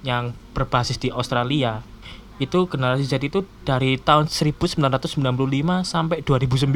[0.04, 1.82] yang berbasis di Australia
[2.36, 4.76] itu generasi Z itu dari tahun 1995
[5.82, 6.68] sampai 2009.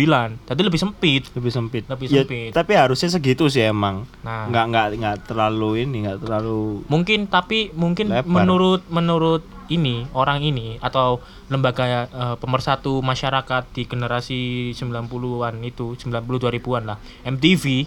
[0.47, 1.23] Jadi lebih sempit.
[1.31, 1.85] lebih sempit.
[1.85, 2.51] Lebih Ya, sempit.
[2.51, 4.09] tapi harusnya segitu sih emang.
[4.21, 8.25] Nah, Nggak nggak nggak terlalu ini, nggak terlalu mungkin tapi mungkin Lebar.
[8.27, 14.41] menurut menurut ini orang ini atau lembaga eh, pemersatu masyarakat di generasi
[14.73, 17.87] 90-an itu 90 2000-an lah MTV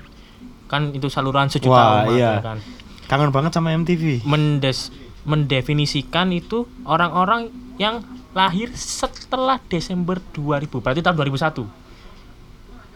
[0.66, 2.32] kan itu saluran sejuta Wah, umat iya.
[2.32, 2.58] ya kan
[3.06, 4.24] kangen banget sama MTV.
[4.24, 11.66] mendes mendefinisikan itu orang-orang yang lahir setelah Desember 2000 berarti tahun 2001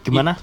[0.04, 0.34] Gimana?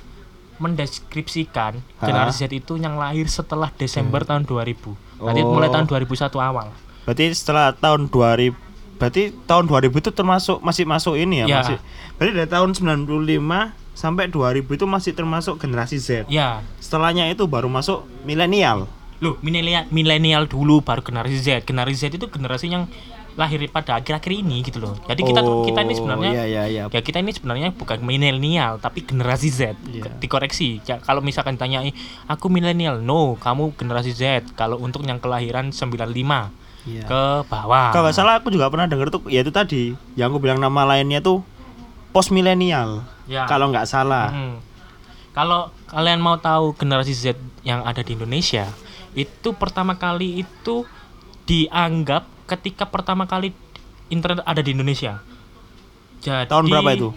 [0.54, 2.06] mendeskripsikan Ha?
[2.06, 5.50] generasi Z itu yang lahir setelah Desember tahun 2000 berarti Oh.
[5.50, 6.68] mulai tahun 2001 awal
[7.04, 8.54] Berarti setelah tahun 2000
[8.94, 11.56] berarti tahun 2000 itu termasuk masih masuk ini ya, Ya.
[11.60, 11.78] masih.
[12.14, 16.24] Berarti dari tahun 95 sampai 2000 itu masih termasuk generasi Z.
[16.26, 18.86] ya Setelahnya itu baru masuk milenial.
[19.18, 21.48] Loh, milenial milenial dulu baru generasi Z.
[21.64, 22.86] Generasi Z itu generasi yang
[23.34, 24.94] lahir pada akhir-akhir ini gitu loh.
[25.10, 26.82] Jadi kita kita ini sebenarnya iya iya iya.
[26.86, 29.74] ya kita ini sebenarnya bukan milenial tapi generasi Z.
[29.90, 30.14] Iya.
[30.22, 30.78] Dikoreksi.
[30.86, 31.82] Ya, kalau misalkan tanya
[32.30, 34.54] aku milenial, no, kamu generasi Z.
[34.54, 37.08] Kalau untuk yang kelahiran 95 Iya.
[37.08, 37.96] ke bawah.
[37.96, 40.84] Kalau nggak salah aku juga pernah denger tuh ya itu tadi yang aku bilang nama
[40.84, 41.40] lainnya tuh
[42.12, 43.02] post milenial.
[43.24, 43.48] Ya.
[43.48, 44.28] Kalau nggak salah.
[44.30, 44.60] Hmm.
[45.32, 47.34] Kalau kalian mau tahu generasi Z
[47.66, 48.70] yang ada di Indonesia,
[49.16, 50.86] itu pertama kali itu
[51.48, 53.52] dianggap ketika pertama kali
[54.08, 55.20] internet ada di Indonesia.
[56.20, 57.10] Jadi Tahun berapa itu?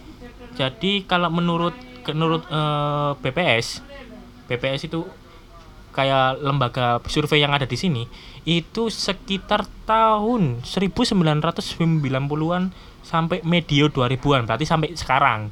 [0.55, 1.75] Jadi kalau menurut
[2.07, 3.83] menurut eh, BPS,
[4.47, 5.03] BPS itu
[5.91, 8.05] kayak lembaga survei yang ada di sini
[8.45, 12.69] itu sekitar tahun 1990-an
[13.01, 15.49] sampai medio 2000-an berarti sampai sekarang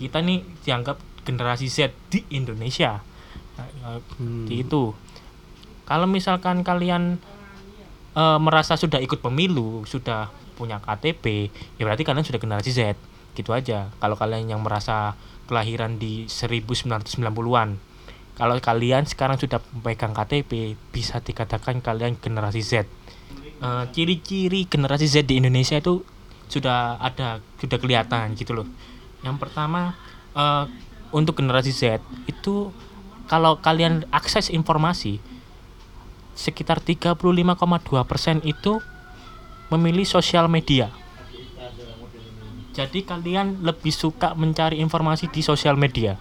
[0.00, 0.96] kita nih dianggap
[1.28, 3.04] generasi Z di Indonesia
[3.52, 4.48] Nah, Hmm.
[4.48, 4.96] itu
[5.84, 7.20] kalau misalkan kalian
[8.16, 11.48] eh, merasa sudah ikut pemilu sudah punya KTP
[11.80, 12.94] ya berarti kalian sudah generasi Z.
[13.32, 13.88] Gitu aja.
[13.96, 15.16] Kalau kalian yang merasa
[15.48, 17.92] kelahiran di 1990-an
[18.32, 22.72] kalau kalian sekarang sudah memegang KTP bisa dikatakan kalian generasi Z.
[23.62, 26.00] Eh, ciri-ciri generasi Z di Indonesia itu
[26.48, 28.66] sudah ada sudah kelihatan gitu loh.
[29.20, 29.94] Yang pertama
[30.32, 30.64] eh,
[31.12, 32.72] untuk generasi Z itu
[33.28, 35.20] kalau kalian akses informasi
[36.32, 37.18] sekitar 35,2%
[38.44, 38.80] itu
[39.72, 40.92] memilih sosial media.
[42.72, 46.16] Jadi kalian lebih suka mencari informasi di sosial media.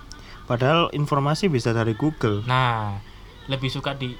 [0.47, 2.43] Padahal informasi bisa dari Google.
[2.43, 2.99] Nah,
[3.47, 4.11] lebih suka di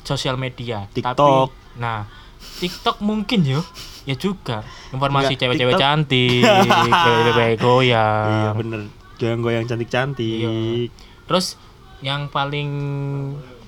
[0.00, 0.88] sosial media.
[0.88, 1.52] TikTok.
[1.52, 2.08] Tapi, nah,
[2.40, 3.60] TikTok mungkin yo,
[4.08, 4.64] ya juga
[4.96, 6.40] informasi cewek-cewek cantik,
[7.04, 8.28] cewek-cewek goyang.
[8.32, 8.80] Iya bener.
[9.20, 10.40] Goyang-goyang cantik-cantik.
[10.48, 10.88] Iya.
[11.28, 11.60] Terus
[12.00, 12.70] yang paling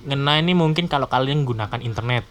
[0.04, 2.24] ngena ini mungkin kalau kalian gunakan internet.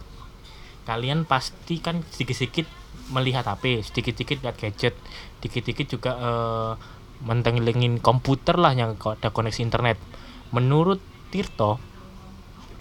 [0.84, 2.68] Kalian pasti kan sedikit-sedikit
[3.12, 4.96] melihat HP, sedikit-sedikit lihat gadget,
[5.40, 6.72] sedikit-sedikit juga eh,
[7.24, 9.98] mentengelingin komputer lah yang ada koneksi internet.
[10.52, 11.00] Menurut
[11.34, 11.82] Tirto,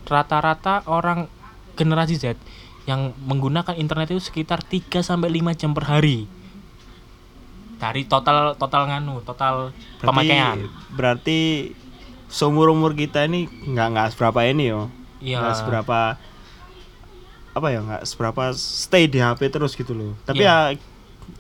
[0.05, 1.31] rata-rata orang
[1.79, 2.37] generasi Z
[2.85, 6.27] yang menggunakan internet itu sekitar 3 sampai 5 jam per hari.
[7.79, 10.59] Dari total total nganu, total Berarti, pemakaian.
[10.95, 11.41] berarti
[12.33, 14.89] seumur umur kita ini nggak nggak seberapa ini yo.
[15.21, 15.39] Iya.
[15.39, 15.99] Nggak seberapa
[17.53, 20.17] apa ya nggak seberapa stay di HP terus gitu loh.
[20.25, 20.73] Tapi Iya.
[20.73, 20.81] ya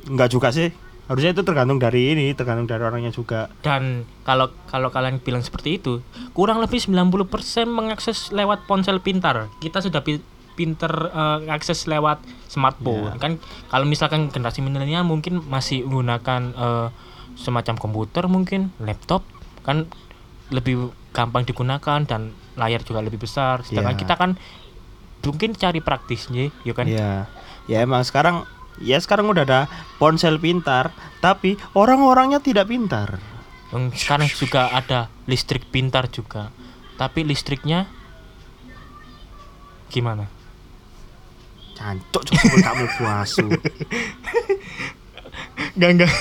[0.06, 0.68] nggak juga sih.
[1.02, 3.50] Harusnya itu tergantung dari ini, tergantung dari orangnya juga.
[3.60, 5.98] Dan kalau kalau kalian bilang seperti itu,
[6.30, 7.26] kurang lebih 90%
[7.66, 9.50] mengakses lewat ponsel pintar.
[9.58, 13.08] Kita sudah pi- pinter eh, akses lewat smartphone.
[13.08, 13.12] Ya.
[13.18, 13.32] Kan
[13.66, 16.88] kalau misalkan generasi milenial mungkin masih menggunakan eh,
[17.34, 19.24] semacam komputer mungkin, laptop
[19.64, 19.88] kan
[20.52, 23.64] lebih gampang digunakan dan layar juga lebih besar.
[23.64, 24.00] Sedangkan Ya.
[24.00, 24.30] kita kan
[25.24, 26.86] mungkin cari praktisnya, ya kan?
[26.86, 27.26] Iya.
[27.66, 28.44] Ya emang sekarang
[28.78, 29.60] ya sekarang udah ada
[29.96, 30.92] ponsel pintar,
[31.24, 33.16] tapi orang-orangnya tidak pintar.
[33.72, 36.52] Yang sekarang juga ada listrik pintar juga.
[37.00, 37.88] Tapi listriknya
[39.88, 40.28] gimana?
[41.72, 43.46] Cancok coba sebut kamu puasu.
[45.72, 46.12] Enggak enggak.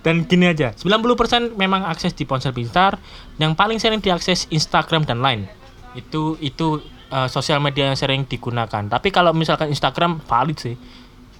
[0.00, 2.96] Dan gini aja, 90% memang akses di ponsel pintar,
[3.36, 5.50] yang paling sering diakses Instagram dan Line.
[5.98, 6.80] Itu itu
[7.10, 8.86] eh, sosial media yang sering digunakan.
[8.86, 10.76] Tapi kalau misalkan Instagram valid sih.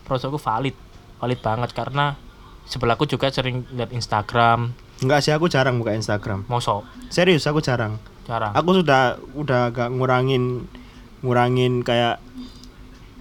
[0.05, 0.75] Prosoku valid.
[1.21, 2.17] Valid banget karena
[2.69, 6.43] sebelahku juga sering lihat Instagram, Enggak sih aku jarang buka Instagram.
[6.51, 8.03] mosok Serius aku jarang.
[8.27, 8.51] jarang.
[8.53, 10.67] Aku sudah udah agak ngurangin
[11.23, 12.19] ngurangin kayak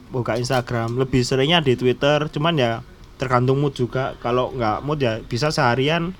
[0.10, 2.72] buka Instagram, lebih seringnya di Twitter, cuman ya
[3.18, 4.16] tergantung mood juga.
[4.18, 6.14] Kalau nggak mood ya bisa seharian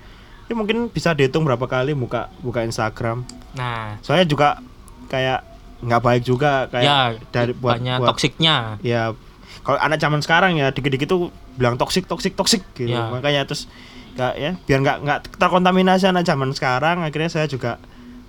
[0.46, 3.24] ya mungkin bisa dihitung berapa kali buka buka Instagram.
[3.54, 4.60] Nah, Soalnya juga
[5.06, 5.44] kayak
[5.78, 8.82] nggak baik juga kayak ya dari buat banyak buat toksiknya.
[8.82, 9.14] ya
[9.62, 13.08] kalau anak zaman sekarang ya dikit-dikit tuh bilang toksik toksik toksik gitu Ya.
[13.08, 13.70] makanya terus
[14.16, 17.78] nggak ya biar nggak nggak terkontaminasi anak zaman sekarang akhirnya saya juga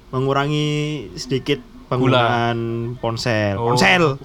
[0.08, 0.68] mengurangi
[1.14, 2.58] sedikit penggunaan
[2.96, 3.72] ponsel Oh.
[3.72, 4.20] ponsel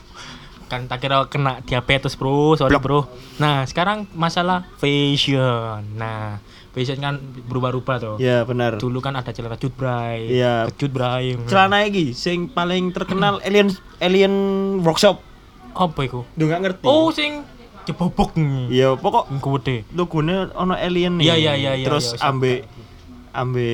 [0.74, 2.58] kan tak kira kena diabetes bro.
[2.58, 3.06] Sorry bro.
[3.38, 5.86] Nah sekarang masalah fashion.
[5.94, 6.42] Nah
[6.74, 8.82] fashion kan berubah-ubah tuh ya benar.
[8.82, 10.66] Dulu kan ada celana cut bray Iya.
[10.74, 13.70] cut bray celana iki sing paling terkenal alien
[14.02, 14.34] alien
[14.82, 15.22] workshop.
[15.74, 16.86] Apa itu Duh nggak ngerti.
[16.86, 17.46] Oh sing
[17.84, 18.34] jebobok
[18.72, 19.28] iya pokok
[19.60, 19.84] gede.
[19.94, 21.30] logonya ono alien nih.
[21.30, 22.64] Iya, iya, iya, iya, terus iya, ambe
[23.30, 23.70] ambe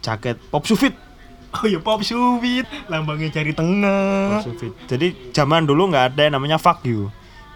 [0.00, 0.94] jaket pop sufit
[1.50, 4.72] oh ya pop suwit lambangnya jari tengah Sufit.
[4.84, 7.08] Jadi zaman dulu nggak ada yang namanya fuck you.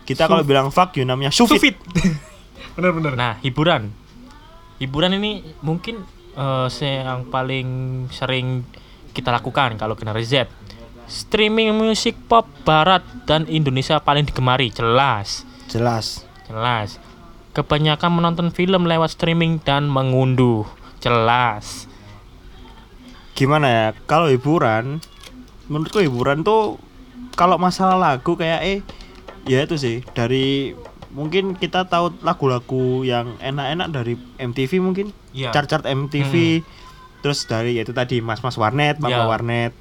[0.02, 1.76] Kita kalau bilang fuck you namanya sufit.
[2.74, 3.12] Bener-bener.
[3.12, 3.92] Nah, hiburan.
[4.76, 6.02] Hiburan ini mungkin
[6.32, 7.68] eh, se- yang paling
[8.08, 8.64] sering
[9.10, 10.36] kita lakukan kalau generasi Z.
[11.04, 16.24] streaming musik pop barat dan Indonesia paling digemari jelas Jelas.
[16.42, 16.96] jelas
[17.52, 20.64] kebanyakan menonton film lewat streaming dan mengunduh
[20.98, 21.84] jelas
[23.32, 23.86] Gimana ya?
[24.04, 25.00] Kalau hiburan
[25.66, 26.76] menurutku hiburan tuh
[27.32, 28.78] kalau masalah lagu kayak eh
[29.42, 30.76] ya itu sih dari
[31.10, 35.48] mungkin kita tahu lagu-lagu yang enak-enak dari MTV mungkin Iya.
[35.50, 36.60] chart-chart MTV
[37.20, 39.24] terus dari ya itu tadi mas-mas warnet bapak Iya.
[39.24, 39.72] warnet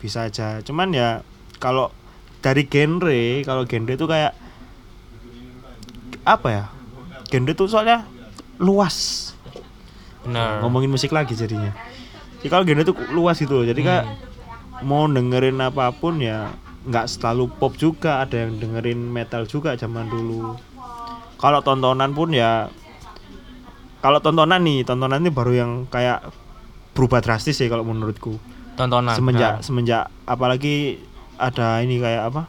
[0.00, 1.20] bisa aja cuman ya
[1.58, 1.92] kalau
[2.40, 4.32] dari genre kalau genre itu kayak
[6.24, 6.64] apa ya
[7.28, 8.08] genre itu soalnya
[8.56, 9.32] luas
[10.22, 11.72] benar ngomongin musik lagi jadinya
[12.44, 14.04] jadi kalau genre itu luas gitu loh jadi kayak
[14.84, 16.52] mau dengerin apa pun ya
[16.84, 18.24] nggak selalu pop juga.
[18.24, 20.56] Ada yang dengerin metal juga zaman dulu.
[21.40, 22.68] Kalau tontonan pun ya
[24.04, 26.28] kalau tontonan nih tontonan ini baru yang kayak
[26.92, 28.36] berubah drastis ya kalau menurutku.
[28.74, 29.64] Tontonan semenjak benar.
[29.64, 31.00] semenjak apalagi
[31.40, 32.42] ada ini kayak apa?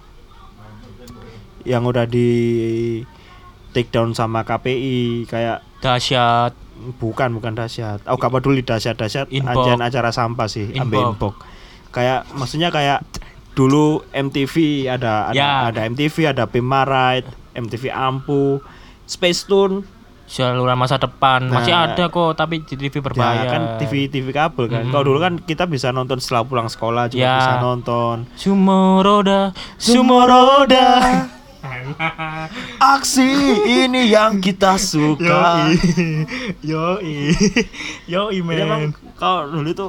[1.65, 2.29] Yang udah di
[3.73, 6.53] take down sama KPI kayak dahsyat
[6.95, 8.03] bukan bukan dahsyat.
[8.05, 11.35] Oh gak peduli dahsyat dahsyat anjian acara sampah sih ambil Inbox.
[11.89, 12.99] kayak maksudnya kayak
[13.51, 14.55] dulu MTV
[14.89, 15.51] ada ada, Ya.
[15.67, 18.59] ada MTV ada Pimarite MTV Ampu
[19.03, 19.87] Space Tune.
[20.25, 21.45] Saluran masa depan.
[21.47, 24.81] Masih Nah, ada kok tapi di TV berbayar ya kan TV TV kabel kan.
[24.81, 24.91] Mm-mm.
[24.91, 27.37] kalau dulu kan kita bisa nonton setelah pulang sekolah juga Ya.
[27.37, 28.25] bisa nonton.
[28.33, 29.53] Sumoroda.
[29.77, 30.85] Sumoroda
[32.95, 33.29] aksi
[33.65, 35.69] ini yang kita suka.
[36.61, 36.99] Yo
[38.05, 39.87] yo Jadi emang kalau dulu itu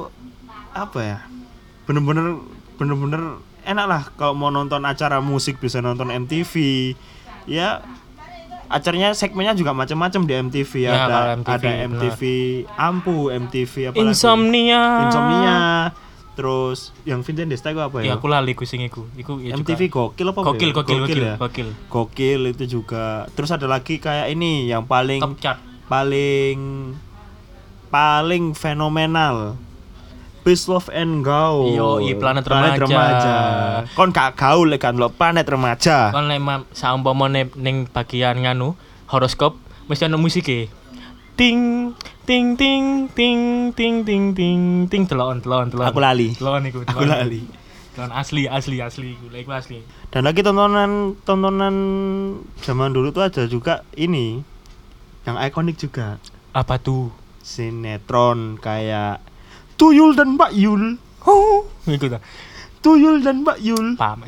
[0.73, 1.17] apa ya?
[1.85, 2.41] Bener-bener
[2.77, 6.53] bener-bener enak lah kalau mau nonton acara musik bisa nonton MTV
[7.49, 7.83] ya
[8.67, 11.71] acaranya segmennya juga macam-macam di MTV Ya, ada MTV, ada.
[11.87, 12.21] MTV
[12.75, 14.07] Ampu MTV apa lagi?
[14.11, 14.81] insomnia.
[15.07, 15.57] Insomnia
[16.37, 18.13] terus yang Vincent Desta itu apa ya?
[18.13, 19.09] Ya, aku lali ku sing iku.
[19.17, 20.13] Iku ya MTV juga.
[20.13, 20.75] gokil apa gokil ya?
[20.77, 21.35] gokil gokil ya?
[21.41, 22.41] gokil gokil.
[22.53, 23.25] Itu juga.
[23.33, 25.57] Terus ada lagi kayak ini yang paling top chart.
[25.89, 26.93] paling
[27.89, 29.57] paling fenomenal.
[30.45, 31.75] Peace Love and Gaul.
[31.75, 33.35] Yoi, Planet Remaja.
[33.97, 36.15] kon gak gaul kan lo planet remaja.
[36.15, 38.79] Kan lek ma- saumpama ning bagian nganu
[39.11, 39.59] horoskop
[39.91, 40.71] mesti musike.
[41.35, 41.91] Ting
[42.27, 44.61] ting ting ting ting ting ting
[44.91, 45.03] ting.
[45.07, 45.87] Telon telon telon.
[45.87, 46.35] Aku lali.
[46.35, 47.47] telon iku aku lali.
[47.95, 49.31] Telon asli asli asli iku.
[49.31, 49.79] Lek iku asli.
[50.11, 51.75] Dan lagi tontonan tontonan
[52.59, 54.43] zaman dulu tuh ada juga ini
[55.23, 56.19] yang ikonik juga.
[56.51, 57.15] Apa tuh?
[57.47, 59.23] Sinetron kayak
[59.79, 60.99] Tuyul dan Mbak Yul.
[61.23, 62.19] Oh iku ta.
[62.83, 63.95] Tuyul dan Mbak Yul.
[63.95, 64.27] Paham.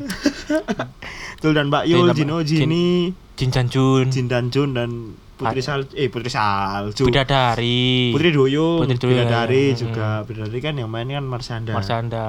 [1.44, 2.88] Tuyul dan Mbak Yul Jin- Jino Jin- Jini.
[3.36, 4.90] Jin Jan Jun Jin dan Jun dan
[5.40, 9.78] Putri Sal eh Putri Salju Bidadari Putri Doyo, Putri Doyo, Bidadari hmm.
[9.80, 10.08] juga.
[10.28, 11.72] Bidadari kan yang main kan Marsanda.
[11.72, 12.24] Marsanda.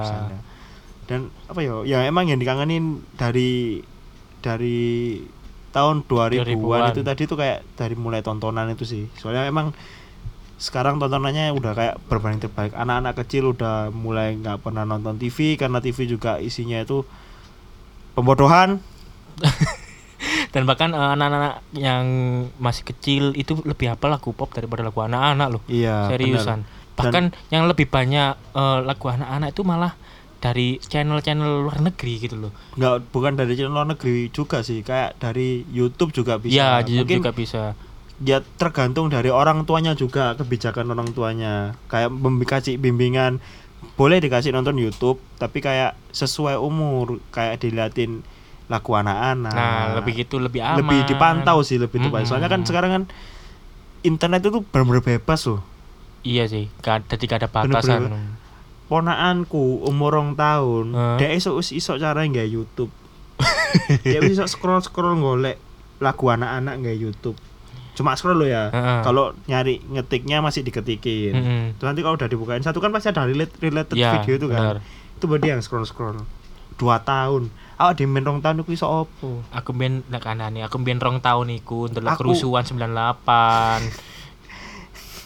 [1.04, 1.84] Dan apa ya?
[1.84, 3.84] Ya emang yang dikangenin dari
[4.40, 5.20] dari
[5.76, 6.92] tahun 2000-an 2000-an.
[6.96, 9.04] itu tadi tuh kayak dari mulai tontonan itu sih.
[9.20, 9.76] Soalnya emang
[10.56, 12.72] sekarang tontonannya udah kayak berbanding terbalik.
[12.72, 17.04] Anak-anak kecil udah mulai nggak pernah nonton TV karena TV juga isinya itu
[18.16, 18.80] pembodohan.
[20.52, 22.04] dan bahkan eh, anak-anak yang
[22.60, 25.62] masih kecil itu lebih hafal lagu pop daripada lagu anak-anak loh.
[25.66, 26.62] Iya, seriusan.
[26.62, 26.80] Benar.
[26.92, 29.96] bahkan yang lebih banyak eh, lagu anak-anak itu malah
[30.42, 32.52] dari channel-channel luar negeri gitu loh.
[32.74, 36.52] Nggak bukan dari channel luar negeri juga sih, kayak dari YouTube juga bisa.
[36.52, 37.62] Iya, YouTube Mungkin juga bisa.
[38.22, 41.78] ya tergantung dari orang tuanya juga kebijakan orang tuanya.
[41.88, 43.38] Kayak mem- kasih bimbingan.
[43.98, 47.22] Boleh dikasih nonton YouTube tapi kayak sesuai umur.
[47.30, 48.20] Kayak diliatin
[48.72, 49.52] lagu anak-anak.
[49.52, 50.80] Nah lebih gitu lebih aman.
[50.80, 52.24] Lebih dipantau sih lebih tepat.
[52.24, 52.28] Mm-mm.
[52.28, 53.02] soalnya kan sekarang kan
[54.00, 55.60] internet itu benar-benar bebas loh.
[56.22, 58.08] Iya sih gak, jadi gak ada batasan.
[58.08, 58.40] Bener-bener.
[58.86, 61.16] ponaanku umur rong tahun Hah?
[61.16, 62.92] dia iso iso cara nggak YouTube.
[64.04, 65.56] Dia iso scroll scroll golek
[65.98, 67.34] lagu anak-anak nggak YouTube.
[67.92, 68.68] Cuma scroll lo ya.
[68.68, 69.00] Heeh.
[69.02, 71.62] kalau nyari ngetiknya masih diketikin Mm-mm.
[71.74, 74.78] Terus nanti kalau udah dibukain satu kan pasti ada relate, related Iya, video itu kan.
[75.12, 76.20] itu berarti yang scroll scroll
[76.74, 77.48] dua tahun
[77.82, 81.18] awak di main rong tahun itu iso opo aku ben nek anane aku ben rong
[81.18, 83.82] tahun iku ndelok Aku- kerusuhan 98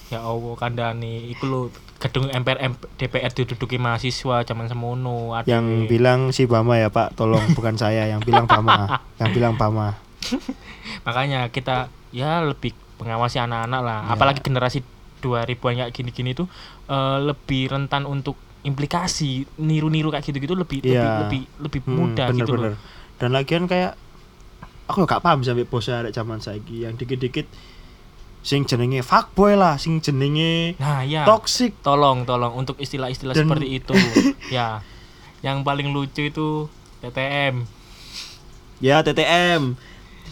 [0.13, 1.61] ya Allah kandani iku lho
[1.97, 2.61] gedung MPR
[2.95, 5.49] DPR diduduki mahasiswa zaman semono Aduh.
[5.49, 7.17] yang bilang si Bama ya Pak.
[7.17, 8.05] Tolong bukan saya.
[8.05, 9.01] Yang bilang Bama.
[9.17, 9.97] Yang bilang Bama.
[11.09, 14.01] Makanya kita ya lebih mengawasi anak-anak lah.
[14.03, 14.13] Ya.
[14.13, 14.85] apalagi generasi
[15.19, 16.47] 2000-an kayak gini-gini tuh
[16.87, 18.37] eh, lebih rentan untuk
[18.67, 21.23] implikasi niru-niru kayak gitu-gitu lebih Iya.
[21.23, 22.73] lebih lebih lebih Hmm, mudah gitu bener-bener.
[22.73, 22.79] loh
[23.17, 23.95] dan lagian kayak
[24.85, 27.47] aku gak paham sampai bosnya ada zaman saiki yang dikit-dikit
[28.41, 33.67] sing jenenge fuckboy lah sing jenenge nah ya toxic tolong tolong untuk istilah-istilah Dan- seperti
[33.73, 33.95] itu
[34.53, 34.83] ya
[35.41, 36.67] yang paling lucu itu
[36.99, 37.63] TTM.
[38.79, 39.77] Ya TTM.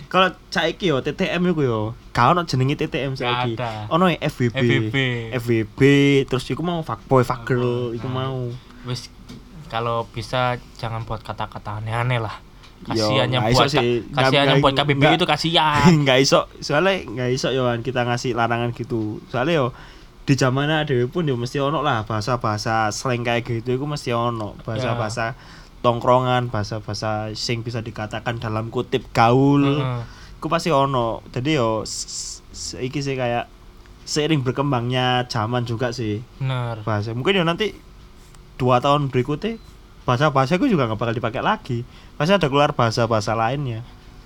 [0.07, 1.83] Kalau saiki yo TTM iku yo.
[2.15, 3.59] Gak ono jenenge TTM saiki.
[3.59, 3.91] Ada.
[3.91, 4.55] Ono ya FWB.
[4.55, 4.97] FWB.
[5.35, 5.81] FWB
[6.25, 8.55] terus iku mau fuckboy, fuck girl, iku mau.
[8.85, 9.11] Wis
[9.67, 12.39] kalau bisa jangan buat kata-kata aneh-aneh lah.
[12.85, 14.05] Kasihan yang buat sih.
[14.07, 15.89] ka- kasihan yang buat nggak- itu kasihan.
[16.05, 19.67] nggak iso soalnya nggak iso yo kita ngasih larangan gitu soalnya yo
[20.23, 24.53] di zaman dewe pun yo mesti ono lah bahasa-bahasa slang kayak gitu itu mesti ono
[24.63, 25.33] bahasa-bahasa
[25.81, 30.01] tongkrongan bahasa-bahasa sing bisa dikatakan dalam kutip gaul Heeh.
[30.45, 31.89] Itu pasti ono jadi yo
[32.77, 33.49] iki sih kayak
[34.05, 36.85] seiring berkembangnya zaman juga sih Bener.
[36.85, 37.73] bahasa mungkin yo nanti
[38.55, 39.57] dua tahun berikutnya
[40.05, 43.81] bahasa-bahasa itu juga nggak bakal dipakai lagi pasti ada keluar bahasa-bahasa lainnya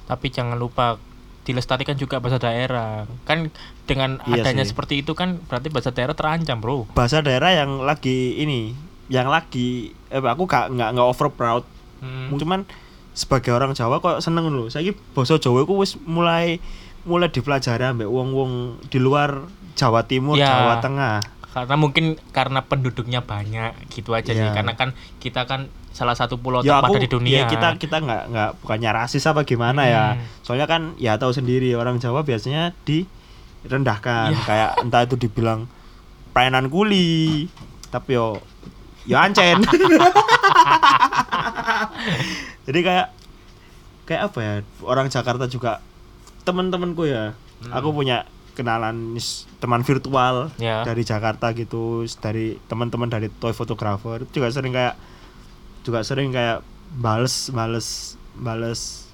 [0.05, 0.99] Tapi jangan lupa
[1.45, 3.05] dilestarikan juga bahasa daerah.
[3.23, 3.53] Kan
[3.85, 4.73] dengan Iya adanya sih.
[4.73, 6.89] seperti itu kan berarti bahasa daerah terancam, Bro.
[6.93, 8.73] bahasa daerah yang lagi ini
[9.07, 11.63] yang lagi eh aku gak nggak nggak over proud
[12.01, 12.33] Hmm.
[12.33, 12.65] cuman
[13.19, 16.63] sebagai orang Jawa kok seneng loh saya bahasa Jawa ku wis mulai
[17.03, 18.53] mulai dipelajari ambek wong-wong
[18.87, 19.43] di luar
[19.75, 20.47] Jawa Timur Ya.
[20.47, 24.39] Jawa Tengah Karena mungkin karena penduduknya banyak gitu aja sih.
[24.39, 24.55] Iya.
[24.55, 27.35] Karena kan kita kan salah satu pulau ya terpadat aku di dunia.
[27.35, 30.23] ya kita kita nggak nggak bukannya rasis apa gimana ya Hmm.
[30.47, 34.41] soalnya kan ya tahu sendiri orang Jawa biasanya direndahkan Ya.
[34.47, 35.67] kayak entah itu dibilang
[36.31, 37.51] prenan kuli
[37.89, 38.39] tapi yo
[39.09, 39.65] yo ancen
[42.67, 43.07] jadi kayak
[44.05, 45.81] kayak apa ya orang Jakarta juga
[46.45, 47.75] teman-temanku ya Hmm.
[47.75, 48.23] aku punya
[48.55, 49.19] kenalan
[49.59, 50.87] teman virtual Ya.
[50.87, 54.95] dari Jakarta gitu dari teman-teman dari toy photographer juga sering kayak
[55.83, 56.63] juga sering kayak
[56.95, 59.11] bales bales bales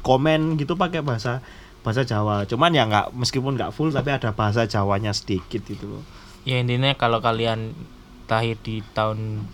[0.00, 1.44] komen gitu pakai bahasa
[1.80, 6.04] bahasa Jawa cuman ya nggak meskipun nggak full tapi ada bahasa Jawanya sedikit gitu loh
[6.40, 7.76] Ya intinya kalau kalian
[8.30, 9.44] lahir di tahun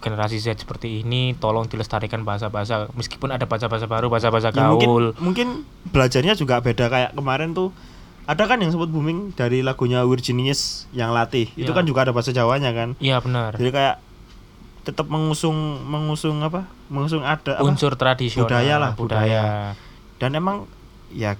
[0.00, 5.06] generasi Z seperti ini, tolong dilestarikan bahasa-bahasa meskipun ada bahasa-bahasa baru, bahasa-bahasa ya mungkin gaul.
[5.16, 5.46] mungkin
[5.86, 7.70] belajarnya juga beda kayak kemarin tuh
[8.24, 11.74] ada kan yang sempat booming dari lagunya Virginius yang latih itu Ya.
[11.74, 13.54] kan juga ada bahasa Jawanya kan Iya benar.
[13.54, 13.96] jadi kayak
[14.80, 15.54] tetap mengusung
[15.84, 17.62] mengusung apa mengusung ada apa?
[17.62, 19.42] Unsur tradisional Budaya lah, budaya.
[20.16, 20.64] dan emang
[21.10, 21.36] ya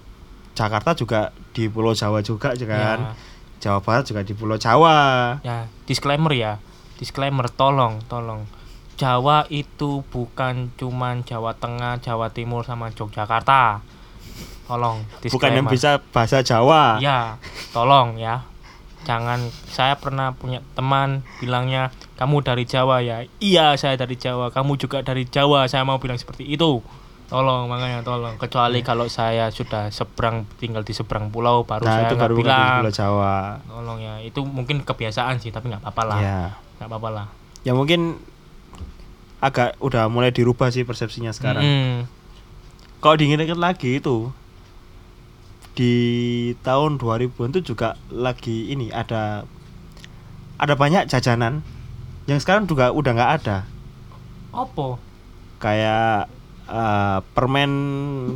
[0.53, 3.17] Jakarta juga di Pulau Jawa juga kan
[3.61, 6.53] Jawa Barat juga di Pulau Jawa Ya, disclaimer ya.
[6.97, 8.45] Disclaimer, tolong, tolong.
[9.01, 13.81] Jawa itu bukan cuman Jawa Tengah, Jawa Timur sama Yogyakarta.
[14.69, 15.01] Tolong,
[15.33, 15.73] bukan yang disclaimer.
[15.73, 17.41] bisa bahasa Jawa Ya,
[17.73, 18.45] tolong ya.
[19.09, 21.89] Jangan saya pernah punya teman bilangnya
[22.21, 23.25] kamu dari Jawa ya.
[23.41, 24.53] Iya, saya dari Jawa.
[24.53, 25.65] Kamu juga dari Jawa.
[25.65, 26.85] Saya mau bilang seperti itu.
[27.31, 28.35] Tolong makanya tolong.
[28.37, 32.83] Kecuali kalau saya sudah seberang tinggal di seberang pulau baru nah saya itu baru bilang.
[32.83, 34.15] Pulau Jawa Tolong ya.
[34.19, 36.19] Itu mungkin kebiasaan sih, tapi nggak apa-apa lah.
[36.19, 36.41] ya
[36.77, 37.27] Nggak apa-apa lah.
[37.61, 38.19] ya mungkin
[39.39, 41.97] agak udah mulai dirubah sih persepsinya sekarang Mm,
[43.01, 44.33] kalau diingat lagi itu
[45.73, 45.95] di
[46.61, 49.45] tahun 2000 itu juga lagi ini ada
[50.57, 51.65] ada banyak jajanan
[52.25, 53.59] yang sekarang juga udah nggak ada
[54.53, 55.01] Apa?
[55.57, 56.29] kayak
[56.71, 57.71] eh, permen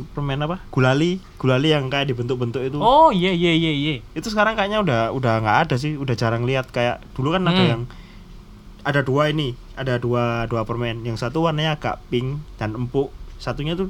[0.07, 3.95] permen apa gulali gulali yang kayak dibentuk-bentuk itu Oh, iya iya iya iya.
[4.11, 7.55] itu sekarang kayaknya udah udah nggak ada sih udah jarang lihat kayak dulu kan ada
[7.55, 7.69] Hmm.
[7.69, 7.81] yang
[8.81, 13.73] ada dua ini ada dua dua permen yang satu warnanya agak pink dan empuk satunya
[13.73, 13.89] tuh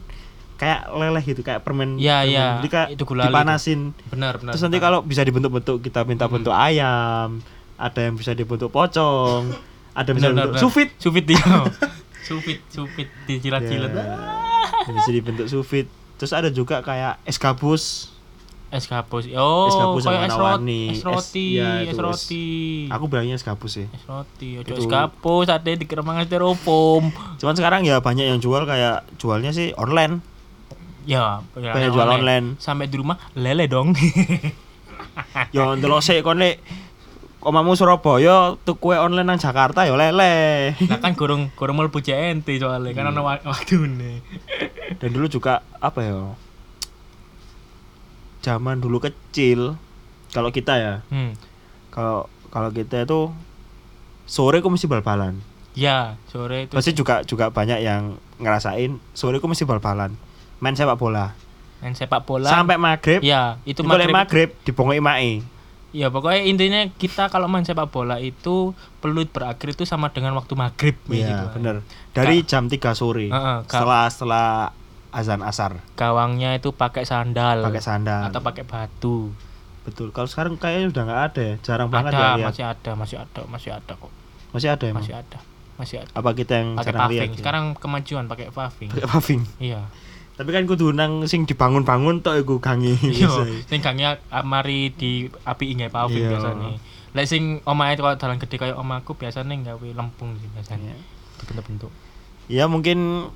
[0.56, 2.32] kayak leleh gitu kayak permen Iya, permen.
[2.32, 2.46] iya.
[2.58, 4.52] jadi kayak Itu gulali dipanasin Benar benar.
[4.54, 4.86] terus nanti benar.
[4.88, 6.40] kalau bisa dibentuk-bentuk kita minta Hmm.
[6.40, 7.44] bentuk ayam
[7.76, 9.52] ada yang bisa dibentuk pocong
[9.92, 11.44] ada yang bisa Benar, benar, sufit Sufit dia.
[12.26, 13.92] sufit sufit dijilat-jilat.
[13.94, 14.04] Ya,
[14.92, 18.12] bisa dibentuk sufit terus ada juga kayak es gabus
[18.68, 19.30] Es gabus.
[19.32, 22.48] Oh, Es yang kayak es roti, es Es- roti, iya, es roti.
[22.90, 27.14] aku bilangnya es gabus sih Es roti, ojo es gabus, ada di keremangan styrofoam.
[27.38, 30.20] cuman sekarang ya banyak yang jual kayak jualnya sih online
[31.06, 32.58] Ya, Banyak jual online.
[32.58, 33.94] Sampai di rumah lele dong.
[35.56, 36.60] yo ndelok sik kon lek
[37.46, 42.92] omamu Surabaya tuku online nang Jakarta yo lele nah kan gorong gorong mlebu JNT soalnya
[42.92, 44.26] kan ana wak- waktune.
[44.96, 46.34] dan dulu juga apa ya
[48.42, 49.78] zaman dulu kecil
[50.30, 51.34] kalau kita ya Hmm.
[51.90, 53.30] kalau kalau kita itu
[54.26, 55.42] sore kok mesti bal-balan
[55.76, 60.16] Ya, sore itu pasti juga juga banyak yang ngerasain sore kok mesti bal-balan
[60.58, 61.36] main sepak bola
[61.78, 62.48] main sepak bola.
[62.48, 64.50] sampai maghrib Ya, itu itu maghrib, maghrib.
[64.64, 65.44] dibongoki mae
[65.96, 70.52] Ya, pokoknya intinya kita kalau main sepak bola itu peluit berakhir itu sama dengan waktu
[70.54, 71.46] maghrib iya gitu.
[71.56, 71.76] bener
[72.12, 73.72] dari jam 3 sore Heeh, Kak.
[73.72, 74.48] setelah setelah
[75.10, 79.32] azan asar Gawangnya itu pakai sandal pakai sandal atau pakai batu.
[79.82, 83.18] betul kalau sekarang kayaknya udah nggak ada ya jarang banget ya lihat masih ada, masih
[83.18, 84.12] ada, masih ada kok.
[84.52, 85.40] masih ada emang Masih ada.
[85.76, 86.12] masih ada.
[86.12, 87.20] Apa kita yang pakai jarang lihat?
[87.22, 87.32] paving.
[87.32, 87.40] ya?
[87.40, 88.90] Sekarang kemajuan pakai paving.
[88.92, 89.42] pakai paving.
[89.62, 89.82] Iya.
[90.36, 92.92] Tapi kan kudu nang sing dibangun-bangun tok iku gangi.
[93.00, 93.32] Iya,
[93.72, 96.32] sing gangnya ah, mari di api ingai paving Iya.
[96.36, 96.70] biasanya.
[97.16, 100.92] Lek sing omahe kalau dalan gede kayak omaku biasanya gawe lempung sih biasanya.
[100.92, 101.00] Iya.
[101.40, 101.92] Dibentuk-bentuk.
[102.52, 103.32] Ya mungkin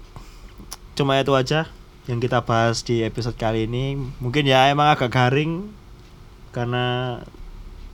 [0.94, 1.72] cuma itu aja
[2.06, 3.96] yang kita bahas di episode kali ini.
[4.20, 5.72] Mungkin ya emang agak garing
[6.52, 7.18] karena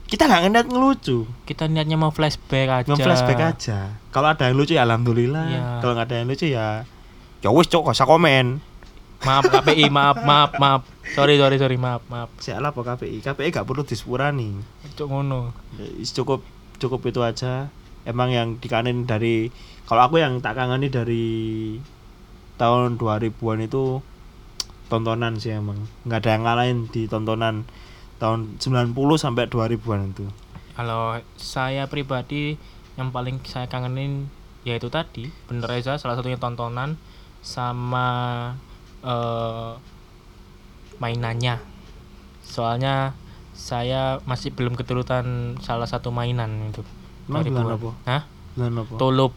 [0.06, 2.86] kita nggak ngeliat ngelucu, Kita niatnya mau flashback aja.
[2.86, 3.78] nge-flashback aja.
[4.10, 5.44] Kalau ada yang lucu ya alhamdulillah.
[5.46, 5.62] Iya.
[5.78, 6.66] Kalau nggak ada yang lucu ya
[7.38, 8.58] ya wis cok gak usah komen.
[9.24, 10.82] Maaf KPI, maaf, maaf, maaf.
[11.16, 12.28] Sorry, sorry, sorry, maaf, maaf.
[12.36, 13.24] Sialah apa KPI?
[13.24, 14.60] KPI gak perlu disepurani.
[14.98, 15.56] Cuk ngono.
[16.04, 16.44] Cukup
[16.76, 17.72] cukup itu aja.
[18.04, 19.48] Emang yang dikanin dari
[19.86, 21.26] kalau aku yang tak kangeni dari
[22.58, 24.02] tahun 2000-an itu
[24.86, 25.90] tontonan sih emang.
[26.06, 27.66] nggak ada yang ngalahin di tontonan
[28.22, 30.26] tahun 90 sampai 2000-an itu.
[30.78, 32.54] Kalau saya pribadi
[32.96, 34.28] yang paling saya kangenin
[34.66, 36.98] yaitu tadi bener Reza salah satunya tontonan
[37.38, 38.08] sama
[39.06, 39.70] eh,
[40.98, 41.62] mainannya.
[42.42, 43.14] Soalnya
[43.56, 46.82] saya masih belum keturutan salah satu mainan itu.
[47.26, 47.90] Emang Dari apa?
[48.04, 48.22] Hah?
[48.56, 48.94] Apa?
[48.98, 49.32] Tulup.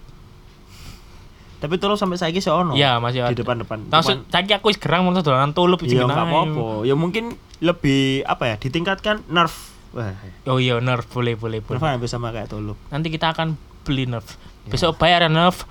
[1.60, 2.72] Tapi terus sampai saiki sih ono.
[2.72, 3.92] Iya, masih di depan-depan.
[3.92, 6.16] Langsung saiki aku wis gerang mau dolanan tulup Iya jenenge.
[6.16, 6.66] nggak apa-apa.
[6.88, 8.56] Ya mungkin lebih apa ya?
[8.56, 9.76] Ditingkatkan nerf.
[9.92, 10.16] Wah,
[10.48, 11.76] Oh iya, nerf boleh boleh boleh.
[11.76, 12.80] nerf hampir sama kayak tulup.
[12.88, 14.40] Nanti kita akan beli nerf.
[14.72, 15.68] Besok bayar ya nerf.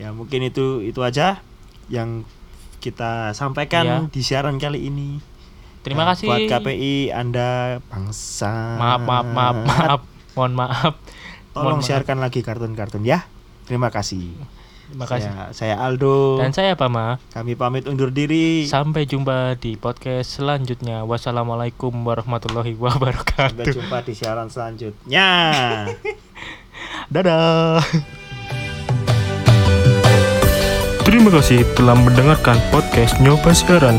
[0.00, 1.44] Ya mungkin itu itu aja
[1.92, 2.24] yang
[2.80, 3.98] kita sampaikan Iya.
[4.08, 5.20] di siaran kali ini.
[5.80, 6.26] Terima Nah, kasih.
[6.26, 8.76] buat KPI Anda bangsa.
[8.76, 10.00] Maaf, maaf, maaf, maaf.
[10.32, 10.92] Mohon maaf.
[11.50, 11.86] Tolong Mohon maaf.
[11.86, 13.24] siarkan lagi kartun-kartun ya.
[13.64, 14.32] Terima kasih.
[14.86, 15.30] Terima kasih.
[15.30, 16.36] Saya, saya Aldo.
[16.36, 17.22] Dan saya Pama.
[17.30, 18.66] Kami pamit undur diri.
[18.66, 21.06] Sampai jumpa di podcast selanjutnya.
[21.06, 23.70] Wassalamualaikum warahmatullahi Sampai wabarakatuh.
[23.70, 25.28] jumpa di siaran selanjutnya.
[27.14, 28.19] Dadah.
[31.10, 33.98] Terima kasih telah mendengarkan podcast Nyoba Siaran.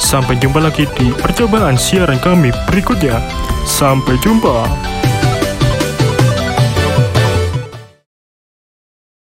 [0.00, 3.20] Sampai jumpa lagi di percobaan siaran kami berikutnya.
[3.68, 4.64] Sampai jumpa.